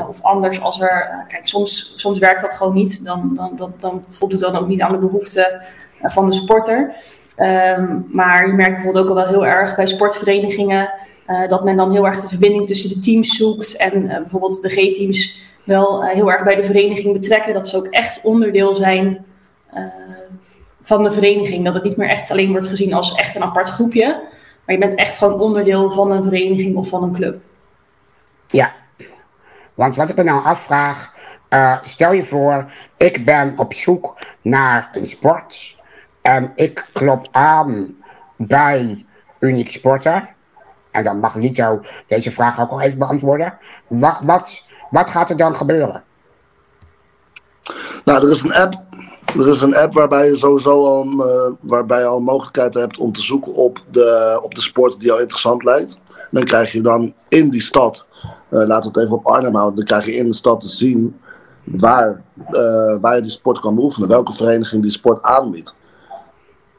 of 0.10 0.22
anders, 0.22 0.62
als 0.62 0.82
er, 0.82 1.26
kijk, 1.28 1.48
soms, 1.48 1.94
soms 1.96 2.20
werkt 2.20 2.42
dat 2.42 2.54
gewoon 2.54 2.74
niet. 2.74 3.06
Dan, 3.06 3.32
dan, 3.36 3.56
dan, 3.56 3.74
dan 3.78 4.06
voldoet 4.10 4.40
dan 4.40 4.56
ook 4.56 4.68
niet 4.68 4.82
aan 4.82 4.92
de 4.92 4.98
behoeften 4.98 5.62
van 6.02 6.26
de 6.26 6.34
sporter. 6.34 6.96
Um, 7.40 8.08
maar 8.12 8.48
je 8.48 8.54
merkt 8.54 8.74
bijvoorbeeld 8.74 9.04
ook 9.04 9.10
al 9.10 9.16
wel 9.16 9.28
heel 9.28 9.46
erg 9.46 9.76
bij 9.76 9.86
sportverenigingen 9.86 10.90
uh, 11.28 11.50
dat 11.50 11.64
men 11.64 11.76
dan 11.76 11.92
heel 11.92 12.06
erg 12.06 12.20
de 12.20 12.28
verbinding 12.28 12.68
tussen 12.68 12.90
de 12.90 13.00
teams 13.00 13.36
zoekt 13.36 13.76
en 13.76 14.04
uh, 14.04 14.18
bijvoorbeeld 14.18 14.62
de 14.62 14.70
G-teams 14.70 15.42
wel 15.64 16.04
uh, 16.04 16.10
heel 16.10 16.32
erg 16.32 16.44
bij 16.44 16.56
de 16.56 16.64
vereniging 16.64 17.14
betrekken. 17.14 17.54
Dat 17.54 17.68
ze 17.68 17.78
ook 17.78 17.88
echt 17.88 18.22
onderdeel 18.24 18.76
zijn 18.76 19.26
van 20.82 21.04
de 21.04 21.12
vereniging. 21.12 21.66
Dat 21.66 21.74
het 21.74 21.84
niet 21.84 21.98
meer 21.98 22.10
echt 22.10 22.32
alleen 22.32 22.52
wordt 22.52 22.68
gezien 22.68 22.94
als 22.94 23.16
echt 23.16 23.36
een 23.36 23.44
apart 23.44 23.70
groepje, 23.70 24.22
maar 24.68 24.76
je 24.76 24.82
bent 24.82 25.00
echt 25.00 25.18
gewoon 25.18 25.40
onderdeel 25.40 25.92
van 25.92 26.12
een 26.12 26.24
vereniging 26.24 26.76
of 26.76 26.90
van 26.90 27.04
een 27.04 27.14
club. 27.14 27.42
Ja, 28.48 28.72
want 29.74 29.96
wat 29.96 30.10
ik 30.10 30.16
me 30.16 30.24
nou 30.24 30.44
afvraag, 30.44 31.14
stel 31.84 32.12
je 32.12 32.26
voor, 32.26 32.72
ik 32.98 33.26
ben 33.26 33.54
op 33.58 33.74
zoek 33.74 34.18
naar 34.42 34.90
een 34.94 35.08
sport 35.08 35.76
en 36.22 36.52
ik 36.56 36.88
klop 36.94 37.28
aan 37.32 37.96
bij 38.36 39.06
Unique 39.40 39.72
Sporten. 39.72 40.30
En 40.92 41.04
dan 41.04 41.20
mag 41.20 41.36
Lito 41.36 41.82
deze 42.08 42.32
vraag 42.32 42.60
ook 42.60 42.70
al 42.70 42.82
even 42.82 43.00
beantwoorden. 43.00 43.58
Wat, 43.88 44.20
wat, 44.22 44.68
wat 44.90 45.10
gaat 45.10 45.30
er 45.30 45.38
dan 45.38 45.56
gebeuren? 45.56 46.04
Nou, 48.04 48.26
er 48.26 48.32
is 48.32 48.44
een 48.44 48.54
app. 48.54 48.74
Er 49.38 49.48
is 49.48 49.62
een 49.62 49.76
app 49.76 49.94
waarbij 49.94 50.28
je 50.28 50.36
sowieso 50.36 50.86
al, 50.86 51.06
uh, 51.06 51.54
waarbij 51.62 52.00
je 52.00 52.06
al 52.06 52.20
mogelijkheid 52.20 52.74
hebt 52.74 52.98
om 52.98 53.12
te 53.12 53.22
zoeken 53.22 53.54
op 53.54 53.84
de, 53.92 54.40
op 54.44 54.56
de 54.56 54.62
sport 54.62 55.00
die 55.00 55.08
jou 55.08 55.22
interessant 55.22 55.64
lijkt. 55.64 56.00
Dan 56.32 56.44
krijg 56.44 56.72
je 56.72 56.82
dan 56.82 57.14
in 57.28 57.50
die 57.50 57.62
stad, 57.62 58.08
uh, 58.22 58.30
laten 58.50 58.92
we 58.92 59.00
het 59.00 59.08
even 59.08 59.18
op 59.18 59.26
Arnhem 59.26 59.56
houden, 59.56 59.76
dan 59.76 59.86
krijg 59.86 60.06
je 60.06 60.16
in 60.16 60.26
de 60.26 60.34
stad 60.34 60.60
te 60.60 60.68
zien 60.68 61.20
waar, 61.64 62.22
uh, 62.50 63.02
waar 63.02 63.16
je 63.16 63.22
die 63.22 63.32
sport 63.32 63.60
kan 63.60 63.76
beoefenen. 63.76 64.10
Welke 64.10 64.34
vereniging 64.34 64.82
die 64.82 64.92
sport 64.92 65.22
aanbiedt. 65.22 65.76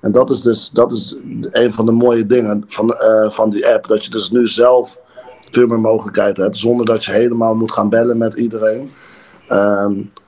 En 0.01 0.13
dat 0.13 0.31
is 0.31 0.43
dus 0.43 0.71
dat 0.71 0.93
is 0.93 1.19
een 1.51 1.73
van 1.73 1.87
de 1.87 1.93
mooie 1.93 2.27
dingen 2.27 2.65
van, 2.69 2.95
van 3.29 3.51
die 3.51 3.69
app. 3.69 3.87
Dat 3.87 4.05
je 4.05 4.11
dus 4.11 4.31
nu 4.31 4.49
zelf 4.49 4.99
veel 5.51 5.67
meer 5.67 5.81
mogelijkheden 5.81 6.43
hebt. 6.43 6.59
Zonder 6.59 6.87
dat 6.87 7.05
je 7.05 7.13
helemaal 7.13 7.55
moet 7.55 7.73
gaan 7.73 7.89
bellen 7.89 8.19
met 8.19 8.35
iedereen. 8.35 8.91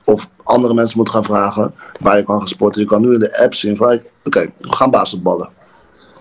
andere 0.51 0.73
mensen 0.73 0.97
moet 0.97 1.09
gaan 1.09 1.23
vragen 1.23 1.73
waar 1.99 2.17
je 2.17 2.23
kan 2.23 2.37
gaan 2.37 2.47
sporten. 2.47 2.81
Je 2.81 2.87
kan 2.87 3.01
nu 3.01 3.13
in 3.13 3.19
de 3.19 3.43
app 3.43 3.53
zien 3.53 3.77
van 3.77 3.87
oké, 3.87 4.03
okay, 4.23 4.53
we 4.57 4.71
gaan 4.71 4.91
basketballen. 4.91 5.49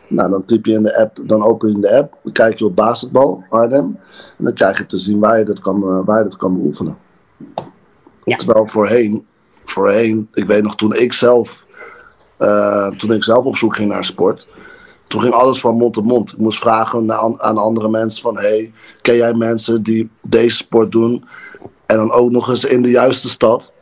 Nou, 0.08 0.30
dan 0.30 0.44
typ 0.44 0.66
je 0.66 0.72
in 0.72 0.82
de 0.82 0.98
app, 0.98 1.18
dan 1.22 1.42
open 1.42 1.68
je 1.68 1.74
in 1.74 1.80
de 1.80 1.96
app, 1.96 2.16
dan 2.22 2.32
kijk 2.32 2.58
je 2.58 2.64
op 2.64 2.76
basketbal, 2.76 3.44
Arnhem. 3.48 3.98
En 4.38 4.44
dan 4.44 4.54
krijg 4.54 4.78
je 4.78 4.86
te 4.86 4.98
zien 4.98 5.18
waar 5.18 5.38
je 5.38 5.44
dat 5.44 5.60
kan, 5.60 5.82
uh, 5.84 6.00
waar 6.04 6.18
je 6.18 6.24
dat 6.24 6.36
kan 6.36 6.56
beoefenen. 6.56 6.98
Ja. 8.24 8.36
Terwijl 8.36 8.66
voorheen, 8.66 9.26
voorheen, 9.64 10.28
ik 10.32 10.46
weet 10.46 10.62
nog 10.62 10.76
toen 10.76 10.94
ik 10.94 11.12
zelf 11.12 11.64
uh, 12.40 12.86
toen 12.86 13.12
ik 13.12 13.24
zelf 13.24 13.44
op 13.44 13.56
zoek 13.56 13.76
ging 13.76 13.88
naar 13.88 14.04
sport. 14.04 14.48
Toen 15.06 15.20
ging 15.20 15.34
alles 15.34 15.60
van 15.60 15.76
mond 15.76 15.92
tot 15.94 16.04
mond. 16.04 16.32
Ik 16.32 16.38
moest 16.38 16.58
vragen 16.58 17.04
naar, 17.04 17.18
aan 17.38 17.58
andere 17.58 17.88
mensen 17.88 18.22
van... 18.22 18.38
Hey, 18.38 18.72
ken 19.02 19.16
jij 19.16 19.34
mensen 19.34 19.82
die 19.82 20.10
deze 20.22 20.56
sport 20.56 20.92
doen? 20.92 21.24
En 21.86 21.96
dan 21.96 22.12
ook 22.12 22.30
nog 22.30 22.48
eens 22.48 22.64
in 22.64 22.82
de 22.82 22.90
juiste 22.90 23.28
stad. 23.28 23.74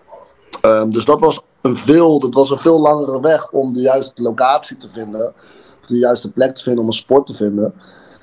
Um, 0.69 0.91
dus 0.91 1.05
dat 1.05 1.21
was, 1.21 1.41
een 1.61 1.77
veel, 1.77 2.19
dat 2.19 2.35
was 2.35 2.51
een 2.51 2.59
veel 2.59 2.81
langere 2.81 3.21
weg 3.21 3.51
om 3.51 3.73
de 3.73 3.81
juiste 3.81 4.23
locatie 4.23 4.77
te 4.77 4.91
vinden. 4.91 5.33
Of 5.81 5.87
de 5.87 5.99
juiste 5.99 6.33
plek 6.33 6.55
te 6.55 6.63
vinden 6.63 6.83
om 6.83 6.87
een 6.87 6.93
sport 6.93 7.27
te 7.27 7.35
vinden. 7.35 7.75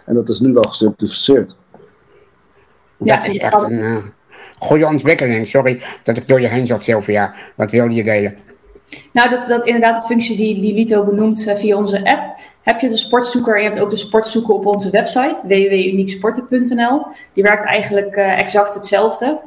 En 0.06 0.16
dat 0.16 0.30
is 0.30 0.40
nu 0.40 0.54
wel 0.54 0.64
gesimplificeerd. 0.64 1.56
Ja, 2.98 3.16
dat 3.16 3.26
is 3.26 3.38
echt 3.38 3.62
een 3.62 3.72
uh, 3.72 4.04
goede 4.60 4.86
ontwikkeling. 4.86 5.48
Sorry 5.48 5.84
dat 6.04 6.18
ik 6.18 6.28
door 6.28 6.42
je 6.42 6.48
heen 6.48 6.66
zat, 6.66 6.84
Sylvia. 6.84 7.34
Wat 7.56 7.72
wilde 7.72 7.94
je 7.94 8.04
delen? 8.04 8.38
Nou, 9.12 9.30
dat, 9.30 9.48
dat 9.48 9.66
inderdaad 9.66 9.96
de 9.96 10.08
functie 10.08 10.38
die, 10.38 10.62
die 10.62 10.74
Lito 10.74 11.04
benoemt 11.04 11.48
uh, 11.48 11.56
via 11.56 11.78
onze 11.78 12.04
app. 12.04 12.40
Heb 12.62 12.80
je 12.80 12.90
de 12.90 12.98
sportzoeker 12.98 13.56
en 13.56 13.62
je 13.62 13.70
hebt 13.70 13.82
ook 13.82 13.90
de 13.90 13.98
sportzoeker 13.98 14.54
op 14.54 14.66
onze 14.66 14.90
website 14.90 15.42
www.unieksporten.nl. 15.44 17.06
Die 17.34 17.44
werkt 17.44 17.66
eigenlijk 17.66 18.16
uh, 18.16 18.40
exact 18.40 18.74
hetzelfde. 18.74 19.40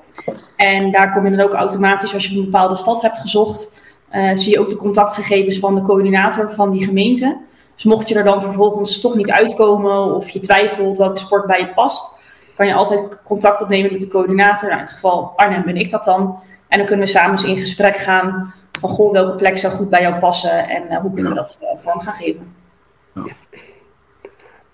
En 0.56 0.90
daar 0.90 1.12
kom 1.12 1.24
je 1.24 1.36
dan 1.36 1.46
ook 1.46 1.52
automatisch, 1.52 2.14
als 2.14 2.26
je 2.26 2.36
een 2.36 2.44
bepaalde 2.44 2.76
stad 2.76 3.02
hebt 3.02 3.18
gezocht, 3.18 3.86
uh, 4.12 4.30
zie 4.34 4.52
je 4.52 4.58
ook 4.58 4.68
de 4.68 4.76
contactgegevens 4.76 5.58
van 5.58 5.74
de 5.74 5.82
coördinator 5.82 6.50
van 6.50 6.70
die 6.70 6.84
gemeente. 6.84 7.36
Dus 7.74 7.84
mocht 7.84 8.08
je 8.08 8.14
er 8.14 8.24
dan 8.24 8.42
vervolgens 8.42 9.00
toch 9.00 9.14
niet 9.14 9.30
uitkomen 9.30 10.14
of 10.14 10.28
je 10.28 10.40
twijfelt 10.40 10.98
welke 10.98 11.18
sport 11.18 11.46
bij 11.46 11.60
je 11.60 11.68
past, 11.68 12.16
kan 12.54 12.66
je 12.66 12.74
altijd 12.74 13.22
contact 13.24 13.62
opnemen 13.62 13.92
met 13.92 14.00
de 14.00 14.08
coördinator. 14.08 14.68
Nou, 14.68 14.80
in 14.80 14.86
het 14.86 14.94
geval 14.94 15.32
Arnhem 15.36 15.64
ben 15.64 15.76
ik 15.76 15.90
dat 15.90 16.04
dan. 16.04 16.40
En 16.68 16.78
dan 16.78 16.86
kunnen 16.86 17.06
we 17.06 17.12
samen 17.12 17.30
eens 17.30 17.44
in 17.44 17.58
gesprek 17.58 17.96
gaan 17.96 18.54
van 18.78 18.90
goh, 18.90 19.12
welke 19.12 19.36
plek 19.36 19.58
zou 19.58 19.72
goed 19.72 19.90
bij 19.90 20.00
jou 20.00 20.18
passen 20.18 20.68
en 20.68 20.82
uh, 20.90 20.98
hoe 20.98 21.12
kunnen 21.12 21.32
we 21.32 21.38
dat 21.38 21.60
uh, 21.62 21.68
vorm 21.80 22.00
gaan 22.00 22.14
geven. 22.14 22.54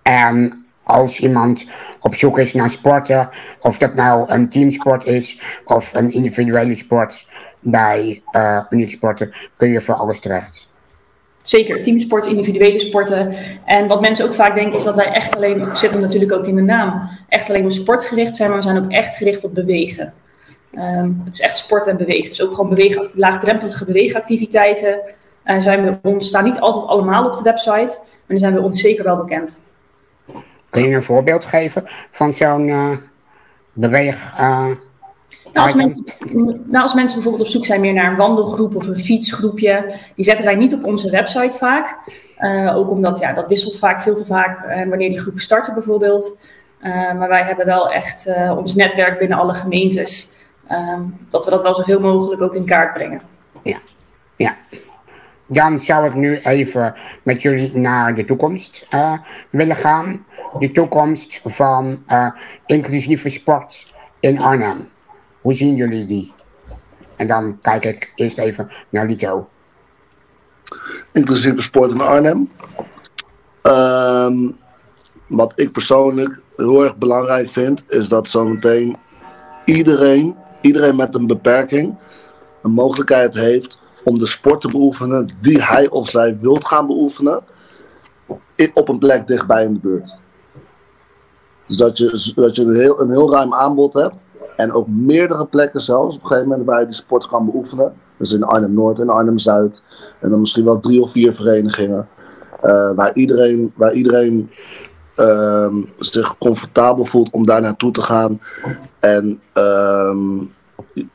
En 0.02 0.66
als 0.82 1.20
iemand 1.20 1.70
op 2.00 2.14
zoek 2.14 2.38
is 2.38 2.52
naar 2.52 2.70
sporten, 2.70 3.28
of 3.60 3.78
dat 3.78 3.94
nou 3.94 4.30
een 4.30 4.48
teamsport 4.48 5.06
is 5.06 5.40
of 5.64 5.94
een 5.94 6.12
individuele 6.12 6.76
sport 6.76 7.28
bij 7.60 8.22
uh, 8.32 8.88
Sporten, 8.88 9.34
kun 9.56 9.68
je 9.68 9.80
voor 9.80 9.94
alles 9.94 10.20
terecht. 10.20 10.72
Zeker, 11.42 11.82
teamsport, 11.82 12.26
individuele 12.26 12.78
sporten. 12.78 13.34
En 13.64 13.86
wat 13.86 14.00
mensen 14.00 14.24
ook 14.24 14.34
vaak 14.34 14.54
denken 14.54 14.76
is 14.76 14.84
dat 14.84 14.94
wij 14.94 15.12
echt 15.12 15.36
alleen, 15.36 15.60
het 15.60 15.78
zit 15.78 15.90
hem 15.90 16.00
natuurlijk 16.00 16.32
ook 16.32 16.46
in 16.46 16.56
de 16.56 16.62
naam, 16.62 17.08
echt 17.28 17.48
alleen 17.48 17.64
op 17.64 17.70
sport 17.70 18.04
gericht 18.04 18.36
zijn, 18.36 18.48
maar 18.48 18.58
we 18.58 18.64
zijn 18.64 18.84
ook 18.84 18.90
echt 18.90 19.16
gericht 19.16 19.44
op 19.44 19.54
bewegen. 19.54 20.12
Um, 20.78 21.22
het 21.24 21.34
is 21.34 21.40
echt 21.40 21.58
sport 21.58 21.86
en 21.86 21.96
bewegen. 21.96 22.28
Dus 22.28 22.42
ook 22.42 22.54
gewoon 22.54 22.70
bewegen, 22.70 23.10
laagdrempelige 23.14 23.84
beweegactiviteiten 23.84 25.00
uh, 25.44 25.60
zijn 25.60 25.82
bij 25.82 25.98
ons, 26.02 26.28
staan 26.28 26.44
niet 26.44 26.60
altijd 26.60 26.86
allemaal 26.86 27.26
op 27.26 27.36
de 27.36 27.42
website, 27.42 27.98
maar 27.98 28.08
die 28.26 28.38
zijn 28.38 28.52
bij 28.52 28.62
ons 28.62 28.80
zeker 28.80 29.04
wel 29.04 29.16
bekend. 29.16 29.60
Kun 30.70 30.88
je 30.88 30.94
een 30.94 31.02
voorbeeld 31.02 31.44
geven 31.44 31.84
van 32.10 32.32
zo'n 32.32 32.68
uh, 32.68 32.90
beweeg... 33.72 34.32
Uh, 34.40 34.66
nou, 35.52 35.66
als, 35.66 35.74
mensen, 35.74 36.04
nou, 36.66 36.82
als 36.82 36.94
mensen 36.94 37.14
bijvoorbeeld 37.14 37.44
op 37.44 37.52
zoek 37.52 37.64
zijn 37.64 37.80
meer 37.80 37.92
naar 37.92 38.10
een 38.10 38.16
wandelgroep 38.16 38.76
of 38.76 38.86
een 38.86 38.98
fietsgroepje, 38.98 39.94
die 40.14 40.24
zetten 40.24 40.44
wij 40.44 40.54
niet 40.54 40.74
op 40.74 40.84
onze 40.84 41.10
website 41.10 41.58
vaak. 41.58 41.96
Uh, 42.38 42.76
ook 42.76 42.90
omdat 42.90 43.18
ja, 43.18 43.32
dat 43.32 43.48
wisselt 43.48 43.78
vaak 43.78 44.00
veel 44.00 44.14
te 44.14 44.26
vaak 44.26 44.84
wanneer 44.88 45.08
die 45.08 45.20
groepen 45.20 45.42
starten 45.42 45.74
bijvoorbeeld. 45.74 46.38
maar 47.16 47.28
wij 47.28 47.42
hebben 47.42 47.66
wel 47.66 47.92
echt 47.92 48.28
ons 48.56 48.74
netwerk 48.74 49.18
binnen 49.18 49.38
alle 49.38 49.54
gemeentes. 49.54 50.32
Um, 50.70 51.18
dat 51.28 51.44
we 51.44 51.50
dat 51.50 51.62
wel 51.62 51.74
zoveel 51.74 52.00
mogelijk 52.00 52.42
ook 52.42 52.54
in 52.54 52.64
kaart 52.64 52.92
brengen. 52.92 53.22
Ja, 53.62 53.78
ja. 54.36 54.56
Dan 55.46 55.78
zou 55.78 56.06
ik 56.06 56.14
nu 56.14 56.38
even 56.38 56.94
met 57.22 57.42
jullie 57.42 57.76
naar 57.76 58.14
de 58.14 58.24
toekomst 58.24 58.86
uh, 58.90 59.18
willen 59.50 59.76
gaan. 59.76 60.26
De 60.58 60.70
toekomst 60.70 61.40
van 61.44 62.04
uh, 62.08 62.30
inclusieve 62.66 63.28
sport 63.28 63.94
in 64.20 64.40
Arnhem. 64.40 64.88
Hoe 65.40 65.54
zien 65.54 65.76
jullie 65.76 66.06
die? 66.06 66.32
En 67.16 67.26
dan 67.26 67.58
kijk 67.62 67.84
ik 67.84 68.12
eerst 68.14 68.38
even 68.38 68.70
naar 68.88 69.06
Lito. 69.06 69.48
Inclusieve 71.12 71.62
sport 71.62 71.90
in 71.90 72.00
Arnhem. 72.00 72.50
Um, 73.62 74.58
wat 75.26 75.52
ik 75.56 75.72
persoonlijk 75.72 76.40
heel 76.56 76.84
erg 76.84 76.96
belangrijk 76.96 77.48
vind, 77.48 77.84
is 77.88 78.08
dat 78.08 78.28
zometeen 78.28 78.96
iedereen 79.64 80.36
iedereen 80.64 80.96
met 80.96 81.14
een 81.14 81.26
beperking 81.26 81.96
een 82.62 82.70
mogelijkheid 82.70 83.34
heeft 83.34 83.78
om 84.04 84.18
de 84.18 84.26
sport 84.26 84.60
te 84.60 84.70
beoefenen 84.70 85.30
die 85.40 85.62
hij 85.62 85.88
of 85.90 86.08
zij 86.08 86.38
wilt 86.38 86.66
gaan 86.66 86.86
beoefenen 86.86 87.42
op 88.74 88.88
een 88.88 88.98
plek 88.98 89.26
dichtbij 89.26 89.64
in 89.64 89.72
de 89.72 89.80
buurt. 89.80 90.16
Dus 91.66 91.76
dat 91.76 91.98
je, 91.98 92.32
dat 92.34 92.56
je 92.56 92.62
een, 92.62 92.74
heel, 92.74 93.00
een 93.00 93.10
heel 93.10 93.32
ruim 93.32 93.54
aanbod 93.54 93.92
hebt 93.92 94.26
en 94.56 94.72
ook 94.72 94.88
meerdere 94.88 95.46
plekken 95.46 95.80
zelfs 95.80 96.16
op 96.16 96.22
een 96.22 96.28
gegeven 96.28 96.48
moment 96.48 96.66
waar 96.66 96.80
je 96.80 96.86
die 96.86 96.94
sport 96.94 97.26
kan 97.26 97.44
beoefenen 97.44 97.94
Dus 98.18 98.32
in 98.32 98.42
Arnhem-Noord 98.42 98.98
en 98.98 99.08
Arnhem-Zuid. 99.08 99.82
En 100.20 100.30
dan 100.30 100.40
misschien 100.40 100.64
wel 100.64 100.80
drie 100.80 101.00
of 101.00 101.10
vier 101.10 101.32
verenigingen. 101.32 102.08
Uh, 102.62 102.92
waar 102.94 103.14
iedereen, 103.14 103.72
waar 103.76 103.92
iedereen 103.92 104.50
uh, 105.16 105.74
zich 105.98 106.38
comfortabel 106.38 107.04
voelt 107.04 107.30
om 107.30 107.46
daar 107.46 107.60
naartoe 107.60 107.90
te 107.90 108.02
gaan. 108.02 108.40
En 109.00 109.40
uh, 109.54 110.16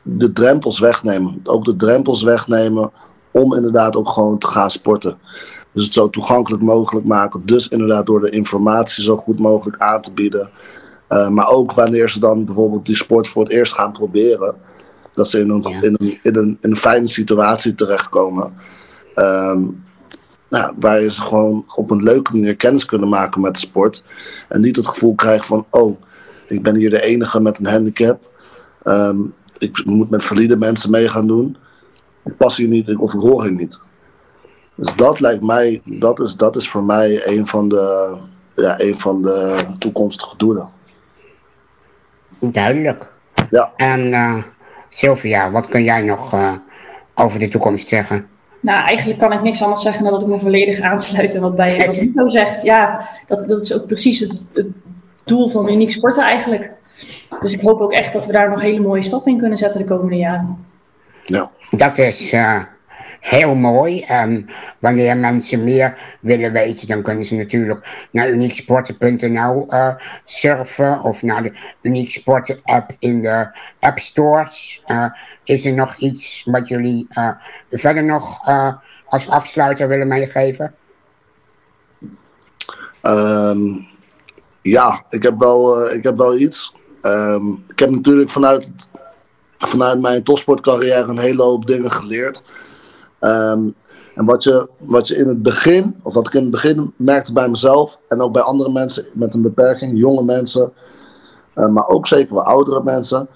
de 0.02 0.32
drempels 0.32 0.78
wegnemen. 0.78 1.40
Ook 1.44 1.64
de 1.64 1.76
drempels 1.76 2.22
wegnemen 2.22 2.90
om 3.32 3.54
inderdaad 3.54 3.96
ook 3.96 4.08
gewoon 4.08 4.38
te 4.38 4.46
gaan 4.46 4.70
sporten. 4.70 5.18
Dus 5.72 5.84
het 5.84 5.92
zo 5.92 6.10
toegankelijk 6.10 6.62
mogelijk 6.62 7.06
maken. 7.06 7.42
Dus 7.44 7.68
inderdaad 7.68 8.06
door 8.06 8.20
de 8.20 8.30
informatie 8.30 9.04
zo 9.04 9.16
goed 9.16 9.38
mogelijk 9.38 9.82
aan 9.82 10.00
te 10.00 10.12
bieden. 10.12 10.50
Uh, 11.08 11.28
maar 11.28 11.48
ook 11.48 11.72
wanneer 11.72 12.10
ze 12.10 12.20
dan 12.20 12.44
bijvoorbeeld 12.44 12.86
die 12.86 12.96
sport 12.96 13.28
voor 13.28 13.42
het 13.42 13.52
eerst 13.52 13.72
gaan 13.72 13.92
proberen. 13.92 14.54
Dat 15.14 15.28
ze 15.28 15.40
in 15.40 15.50
een, 15.50 15.64
ja. 15.68 15.80
in 15.80 15.96
een, 15.98 16.18
in 16.22 16.36
een, 16.36 16.58
in 16.60 16.70
een 16.70 16.76
fijne 16.76 17.08
situatie 17.08 17.74
terechtkomen. 17.74 18.52
Um, 19.14 19.84
nou, 20.50 20.74
waar 20.78 21.00
ze 21.00 21.22
gewoon 21.22 21.64
op 21.74 21.90
een 21.90 22.02
leuke 22.02 22.32
manier 22.32 22.56
kennis 22.56 22.84
kunnen 22.84 23.08
maken 23.08 23.40
met 23.40 23.54
de 23.54 23.60
sport. 23.60 24.04
En 24.48 24.60
niet 24.60 24.76
het 24.76 24.86
gevoel 24.86 25.14
krijgen 25.14 25.46
van, 25.46 25.66
oh, 25.70 26.02
ik 26.46 26.62
ben 26.62 26.74
hier 26.74 26.90
de 26.90 27.02
enige 27.02 27.40
met 27.40 27.58
een 27.58 27.66
handicap. 27.66 28.30
Um, 28.84 29.34
ik 29.58 29.84
moet 29.84 30.10
met 30.10 30.24
valide 30.24 30.56
mensen 30.56 30.90
mee 30.90 31.08
gaan 31.08 31.26
doen. 31.26 31.56
Ik 32.24 32.36
pas 32.36 32.56
hier 32.56 32.68
niet 32.68 32.96
of 32.96 33.14
ik 33.14 33.20
hoor 33.20 33.42
hier 33.42 33.52
niet. 33.52 33.80
Dus 34.74 34.94
dat 34.94 35.20
lijkt 35.20 35.42
mij, 35.42 35.82
dat 35.84 36.20
is, 36.20 36.34
dat 36.34 36.56
is 36.56 36.68
voor 36.68 36.84
mij 36.84 37.26
een 37.26 37.46
van 37.46 37.68
de, 37.68 38.16
ja, 38.54 38.80
een 38.80 38.98
van 38.98 39.22
de 39.22 39.64
toekomstige 39.78 40.36
doelen. 40.36 40.70
Duidelijk. 42.38 43.12
Ja. 43.50 43.72
En 43.76 44.06
uh, 44.06 44.42
Sylvia, 44.88 45.50
wat 45.50 45.68
kun 45.68 45.82
jij 45.84 46.02
nog 46.02 46.34
uh, 46.34 46.52
over 47.14 47.38
de 47.38 47.48
toekomst 47.48 47.88
zeggen? 47.88 48.28
Nou, 48.60 48.86
eigenlijk 48.86 49.18
kan 49.18 49.32
ik 49.32 49.42
niks 49.42 49.62
anders 49.62 49.82
zeggen 49.82 50.02
dan 50.02 50.12
dat 50.12 50.22
ik 50.22 50.28
me 50.28 50.38
volledig 50.38 50.80
aansluit 50.80 51.34
en 51.34 51.40
wat 51.40 51.56
bij 51.56 51.86
wat 51.86 52.00
Nico 52.00 52.28
zegt. 52.28 52.62
Ja, 52.62 53.08
dat, 53.26 53.44
dat 53.48 53.62
is 53.62 53.74
ook 53.74 53.86
precies 53.86 54.20
het, 54.20 54.42
het 54.52 54.68
doel 55.24 55.48
van 55.48 55.68
uniek 55.68 55.92
sporten 55.92 56.22
eigenlijk. 56.22 56.70
Dus 57.40 57.52
ik 57.52 57.60
hoop 57.60 57.80
ook 57.80 57.92
echt 57.92 58.12
dat 58.12 58.26
we 58.26 58.32
daar 58.32 58.50
nog 58.50 58.60
hele 58.60 58.80
mooie 58.80 59.02
stappen 59.02 59.32
in 59.32 59.38
kunnen 59.38 59.58
zetten 59.58 59.80
de 59.80 59.86
komende 59.86 60.16
jaren. 60.16 60.66
Ja. 61.24 61.50
Dat 61.70 61.98
is 61.98 62.32
uh, 62.32 62.62
heel 63.20 63.54
mooi. 63.54 64.02
En 64.02 64.48
wanneer 64.78 65.16
mensen 65.16 65.64
meer 65.64 66.16
willen 66.20 66.52
weten, 66.52 66.88
dan 66.88 67.02
kunnen 67.02 67.24
ze 67.24 67.34
natuurlijk 67.34 68.08
naar 68.10 68.30
unieksporten.nl 68.30 69.66
uh, 69.70 69.94
surfen 70.24 71.02
of 71.02 71.22
naar 71.22 71.42
de 71.42 71.52
Uniek 71.82 72.10
Sporten 72.10 72.58
app 72.62 72.90
in 72.98 73.22
de 73.22 73.48
App 73.80 73.98
Stores. 73.98 74.82
Uh, 74.86 75.04
is 75.44 75.64
er 75.64 75.72
nog 75.72 75.96
iets 75.96 76.42
wat 76.50 76.68
jullie 76.68 77.08
verder 77.70 78.04
nog 78.04 78.40
als 79.06 79.28
afsluiter 79.28 79.88
willen 79.88 80.08
meegeven? 80.08 80.74
Um, 83.02 83.86
ja, 84.62 85.04
ik 85.08 85.22
heb 85.22 85.38
wel, 85.38 85.90
ik 85.92 86.02
heb 86.02 86.16
wel 86.16 86.38
iets. 86.38 86.74
Um, 87.02 87.64
ik 87.68 87.78
heb 87.78 87.90
natuurlijk 87.90 88.30
vanuit, 88.30 88.70
vanuit 89.58 90.00
mijn 90.00 90.22
topsportcarrière 90.22 91.08
een 91.08 91.18
hele 91.18 91.42
hoop 91.42 91.66
dingen 91.66 91.90
geleerd. 91.90 92.42
Um, 93.20 93.74
en 94.14 94.24
wat 94.24 94.44
je, 94.44 94.68
wat 94.78 95.08
je 95.08 95.16
in 95.16 95.28
het 95.28 95.42
begin, 95.42 95.96
of 96.02 96.14
wat 96.14 96.26
ik 96.26 96.34
in 96.34 96.42
het 96.42 96.50
begin 96.50 96.94
merkte 96.96 97.32
bij 97.32 97.48
mezelf 97.48 97.98
en 98.08 98.20
ook 98.20 98.32
bij 98.32 98.42
andere 98.42 98.72
mensen 98.72 99.06
met 99.12 99.34
een 99.34 99.42
beperking, 99.42 99.98
jonge 99.98 100.24
mensen, 100.24 100.72
uh, 101.54 101.66
maar 101.66 101.88
ook 101.88 102.06
zeker 102.06 102.34
wel 102.34 102.42
oudere 102.42 102.82
mensen, 102.82 103.28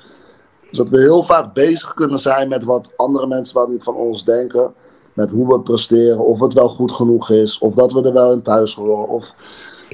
is 0.70 0.78
dat 0.78 0.88
we 0.88 0.98
heel 0.98 1.22
vaak 1.22 1.54
bezig 1.54 1.94
kunnen 1.94 2.18
zijn 2.18 2.48
met 2.48 2.64
wat 2.64 2.92
andere 2.96 3.26
mensen 3.26 3.56
wel 3.56 3.66
niet 3.66 3.82
van 3.82 3.94
ons 3.94 4.24
denken. 4.24 4.74
Met 5.12 5.30
hoe 5.30 5.48
we 5.48 5.60
presteren, 5.60 6.18
of 6.18 6.40
het 6.40 6.52
wel 6.52 6.68
goed 6.68 6.92
genoeg 6.92 7.30
is, 7.30 7.58
of 7.58 7.74
dat 7.74 7.92
we 7.92 8.02
er 8.02 8.12
wel 8.12 8.32
in 8.32 8.42
thuis 8.42 8.74
horen, 8.74 9.08
of 9.08 9.34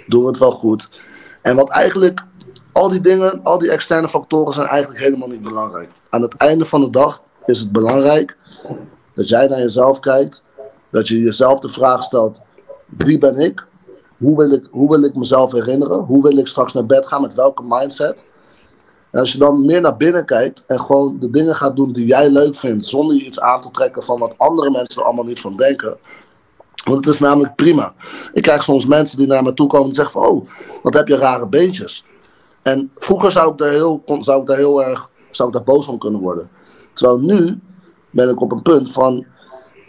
doen 0.06 0.22
we 0.22 0.28
het 0.28 0.38
wel 0.38 0.52
goed. 0.52 1.02
En 1.42 1.56
wat 1.56 1.68
eigenlijk 1.68 2.24
al 2.72 2.88
die 2.88 3.00
dingen, 3.00 3.40
al 3.42 3.58
die 3.58 3.70
externe 3.70 4.08
factoren 4.08 4.54
zijn 4.54 4.66
eigenlijk 4.66 5.00
helemaal 5.00 5.28
niet 5.28 5.42
belangrijk. 5.42 5.90
Aan 6.08 6.22
het 6.22 6.34
einde 6.34 6.66
van 6.66 6.80
de 6.80 6.90
dag 6.90 7.22
is 7.44 7.58
het 7.58 7.72
belangrijk 7.72 8.36
dat 9.20 9.28
jij 9.28 9.46
naar 9.46 9.58
jezelf 9.58 10.00
kijkt, 10.00 10.42
dat 10.90 11.08
je 11.08 11.18
jezelf 11.18 11.60
de 11.60 11.68
vraag 11.68 12.02
stelt: 12.02 12.42
wie 12.86 13.18
ben 13.18 13.36
ik? 13.36 13.66
Hoe 14.18 14.36
wil 14.36 14.52
ik, 14.52 14.66
hoe 14.70 14.88
wil 14.88 15.04
ik 15.04 15.14
mezelf 15.14 15.52
herinneren? 15.52 15.98
Hoe 15.98 16.22
wil 16.22 16.36
ik 16.36 16.46
straks 16.46 16.72
naar 16.72 16.86
bed 16.86 17.06
gaan? 17.06 17.22
Met 17.22 17.34
welke 17.34 17.62
mindset? 17.66 18.26
En 19.10 19.20
als 19.20 19.32
je 19.32 19.38
dan 19.38 19.64
meer 19.64 19.80
naar 19.80 19.96
binnen 19.96 20.24
kijkt 20.24 20.66
en 20.66 20.80
gewoon 20.80 21.18
de 21.18 21.30
dingen 21.30 21.54
gaat 21.54 21.76
doen 21.76 21.92
die 21.92 22.06
jij 22.06 22.30
leuk 22.30 22.54
vindt, 22.54 22.86
zonder 22.86 23.16
iets 23.16 23.40
aan 23.40 23.60
te 23.60 23.70
trekken 23.70 24.02
van 24.02 24.18
wat 24.18 24.34
andere 24.36 24.70
mensen 24.70 25.00
er 25.00 25.06
allemaal 25.06 25.24
niet 25.24 25.40
van 25.40 25.56
denken. 25.56 25.96
Want 26.84 27.04
het 27.04 27.14
is 27.14 27.20
namelijk 27.20 27.54
prima. 27.54 27.94
Ik 28.32 28.42
krijg 28.42 28.62
soms 28.62 28.86
mensen 28.86 29.18
die 29.18 29.26
naar 29.26 29.42
me 29.42 29.54
toe 29.54 29.66
komen 29.66 29.88
en 29.88 29.94
zeggen 29.94 30.20
van, 30.20 30.30
oh, 30.30 30.48
wat 30.82 30.94
heb 30.94 31.08
je 31.08 31.16
rare 31.16 31.46
beentjes. 31.46 32.04
En 32.62 32.90
vroeger 32.96 33.32
zou 33.32 33.52
ik 33.52 33.58
daar 33.58 33.70
heel, 33.70 34.02
zou 34.20 34.40
ik 34.40 34.46
daar 34.46 34.56
heel 34.56 34.84
erg 34.84 35.10
zou 35.30 35.48
ik 35.48 35.54
daar 35.54 35.64
boos 35.64 35.86
om 35.86 35.98
kunnen 35.98 36.20
worden. 36.20 36.50
Terwijl 36.92 37.20
nu 37.20 37.60
ben 38.10 38.28
ik 38.28 38.40
op 38.40 38.52
een 38.52 38.62
punt 38.62 38.92
van. 38.92 39.24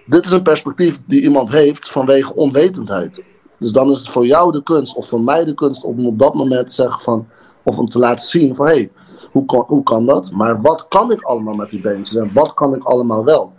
Dit 0.05 0.25
is 0.25 0.31
een 0.31 0.43
perspectief 0.43 0.99
die 1.05 1.21
iemand 1.21 1.51
heeft 1.51 1.91
vanwege 1.91 2.35
onwetendheid. 2.35 3.23
Dus 3.59 3.71
dan 3.71 3.91
is 3.91 3.99
het 3.99 4.09
voor 4.09 4.25
jou 4.25 4.51
de 4.51 4.63
kunst, 4.63 4.95
of 4.95 5.07
voor 5.07 5.21
mij 5.21 5.45
de 5.45 5.53
kunst, 5.53 5.83
om 5.83 6.07
op 6.07 6.19
dat 6.19 6.33
moment 6.33 6.67
te 6.67 6.73
zeggen 6.73 7.01
van. 7.01 7.27
Of 7.63 7.77
om 7.77 7.89
te 7.89 7.99
laten 7.99 8.27
zien 8.27 8.55
van 8.55 8.65
hé, 8.65 8.73
hey, 8.73 8.91
hoe, 9.31 9.45
kan, 9.45 9.63
hoe 9.67 9.83
kan 9.83 10.05
dat? 10.05 10.31
Maar 10.31 10.61
wat 10.61 10.87
kan 10.87 11.11
ik 11.11 11.21
allemaal 11.21 11.55
met 11.55 11.69
die 11.69 11.79
beentjes 11.79 12.19
en 12.19 12.31
wat 12.33 12.53
kan 12.53 12.75
ik 12.75 12.83
allemaal 12.83 13.23
wel? 13.23 13.53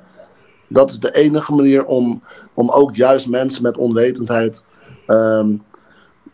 Dat 0.68 0.90
is 0.90 0.98
de 0.98 1.14
enige 1.14 1.52
manier 1.52 1.84
om, 1.84 2.22
om 2.54 2.70
ook 2.70 2.96
juist 2.96 3.28
mensen 3.28 3.62
met 3.62 3.76
onwetendheid 3.76 4.64
um, 5.06 5.62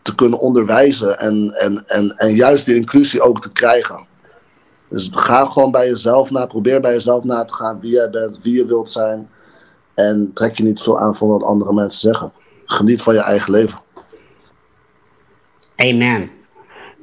te 0.01 0.15
kunnen 0.15 0.39
onderwijzen 0.39 1.19
en, 1.19 1.53
en, 1.59 1.87
en, 1.87 2.17
en 2.17 2.35
juist 2.35 2.65
die 2.65 2.75
inclusie 2.75 3.21
ook 3.21 3.41
te 3.41 3.51
krijgen. 3.51 4.07
Dus 4.89 5.09
ga 5.13 5.45
gewoon 5.45 5.71
bij 5.71 5.87
jezelf 5.87 6.31
na, 6.31 6.45
probeer 6.45 6.81
bij 6.81 6.93
jezelf 6.93 7.23
na 7.23 7.45
te 7.45 7.53
gaan 7.53 7.79
wie 7.79 7.91
jij 7.91 8.09
bent, 8.09 8.41
wie 8.41 8.55
je 8.55 8.65
wilt 8.65 8.89
zijn. 8.89 9.29
En 9.95 10.31
trek 10.33 10.57
je 10.57 10.63
niet 10.63 10.81
veel 10.81 10.99
aan 10.99 11.15
van 11.15 11.27
wat 11.27 11.43
andere 11.43 11.73
mensen 11.73 11.99
zeggen. 11.99 12.31
Geniet 12.65 13.01
van 13.01 13.13
je 13.13 13.21
eigen 13.21 13.51
leven. 13.51 13.79
Amen. 15.75 16.29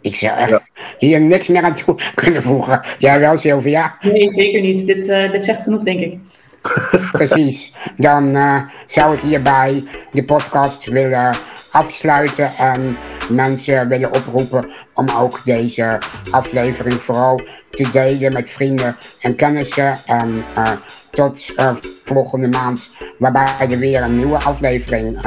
Ik 0.01 0.15
zou 0.15 0.37
echt 0.37 0.51
ja. 0.51 0.61
hier 0.99 1.21
niks 1.21 1.47
meer 1.47 1.63
aan 1.63 1.75
toe 1.75 1.97
kunnen 2.15 2.43
voegen. 2.43 2.81
Jij 2.99 3.19
wel, 3.19 3.39
Sylvia? 3.39 3.97
Nee, 4.01 4.33
zeker 4.33 4.61
niet. 4.61 4.87
Dit, 4.87 5.09
uh, 5.09 5.33
dit 5.33 5.45
zegt 5.45 5.63
genoeg, 5.63 5.83
denk 5.83 6.01
ik. 6.01 6.19
Precies. 7.13 7.75
Dan 7.97 8.37
uh, 8.37 8.63
zou 8.87 9.15
ik 9.15 9.21
hierbij 9.21 9.85
de 10.13 10.25
podcast 10.25 10.85
willen 10.85 11.37
afsluiten 11.71 12.51
en 12.59 12.97
mensen 13.29 13.89
willen 13.89 14.15
oproepen 14.15 14.71
om 14.95 15.09
ook 15.09 15.41
deze 15.45 15.99
aflevering 16.31 17.01
vooral 17.01 17.41
te 17.71 17.91
delen 17.91 18.33
met 18.33 18.51
vrienden 18.51 18.97
en 19.21 19.37
kennissen. 19.37 19.97
En 20.07 20.45
uh, 20.59 20.71
tot 21.11 21.53
uh, 21.57 21.77
volgende 22.05 22.49
maand, 22.49 22.91
waarbij 23.19 23.55
er 23.59 23.79
weer 23.79 24.03
een 24.03 24.17
nieuwe 24.17 24.39
aflevering 24.39 25.25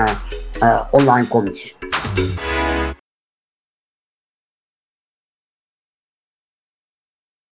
uh, 0.62 0.82
online 0.92 1.28
komt. 1.28 1.76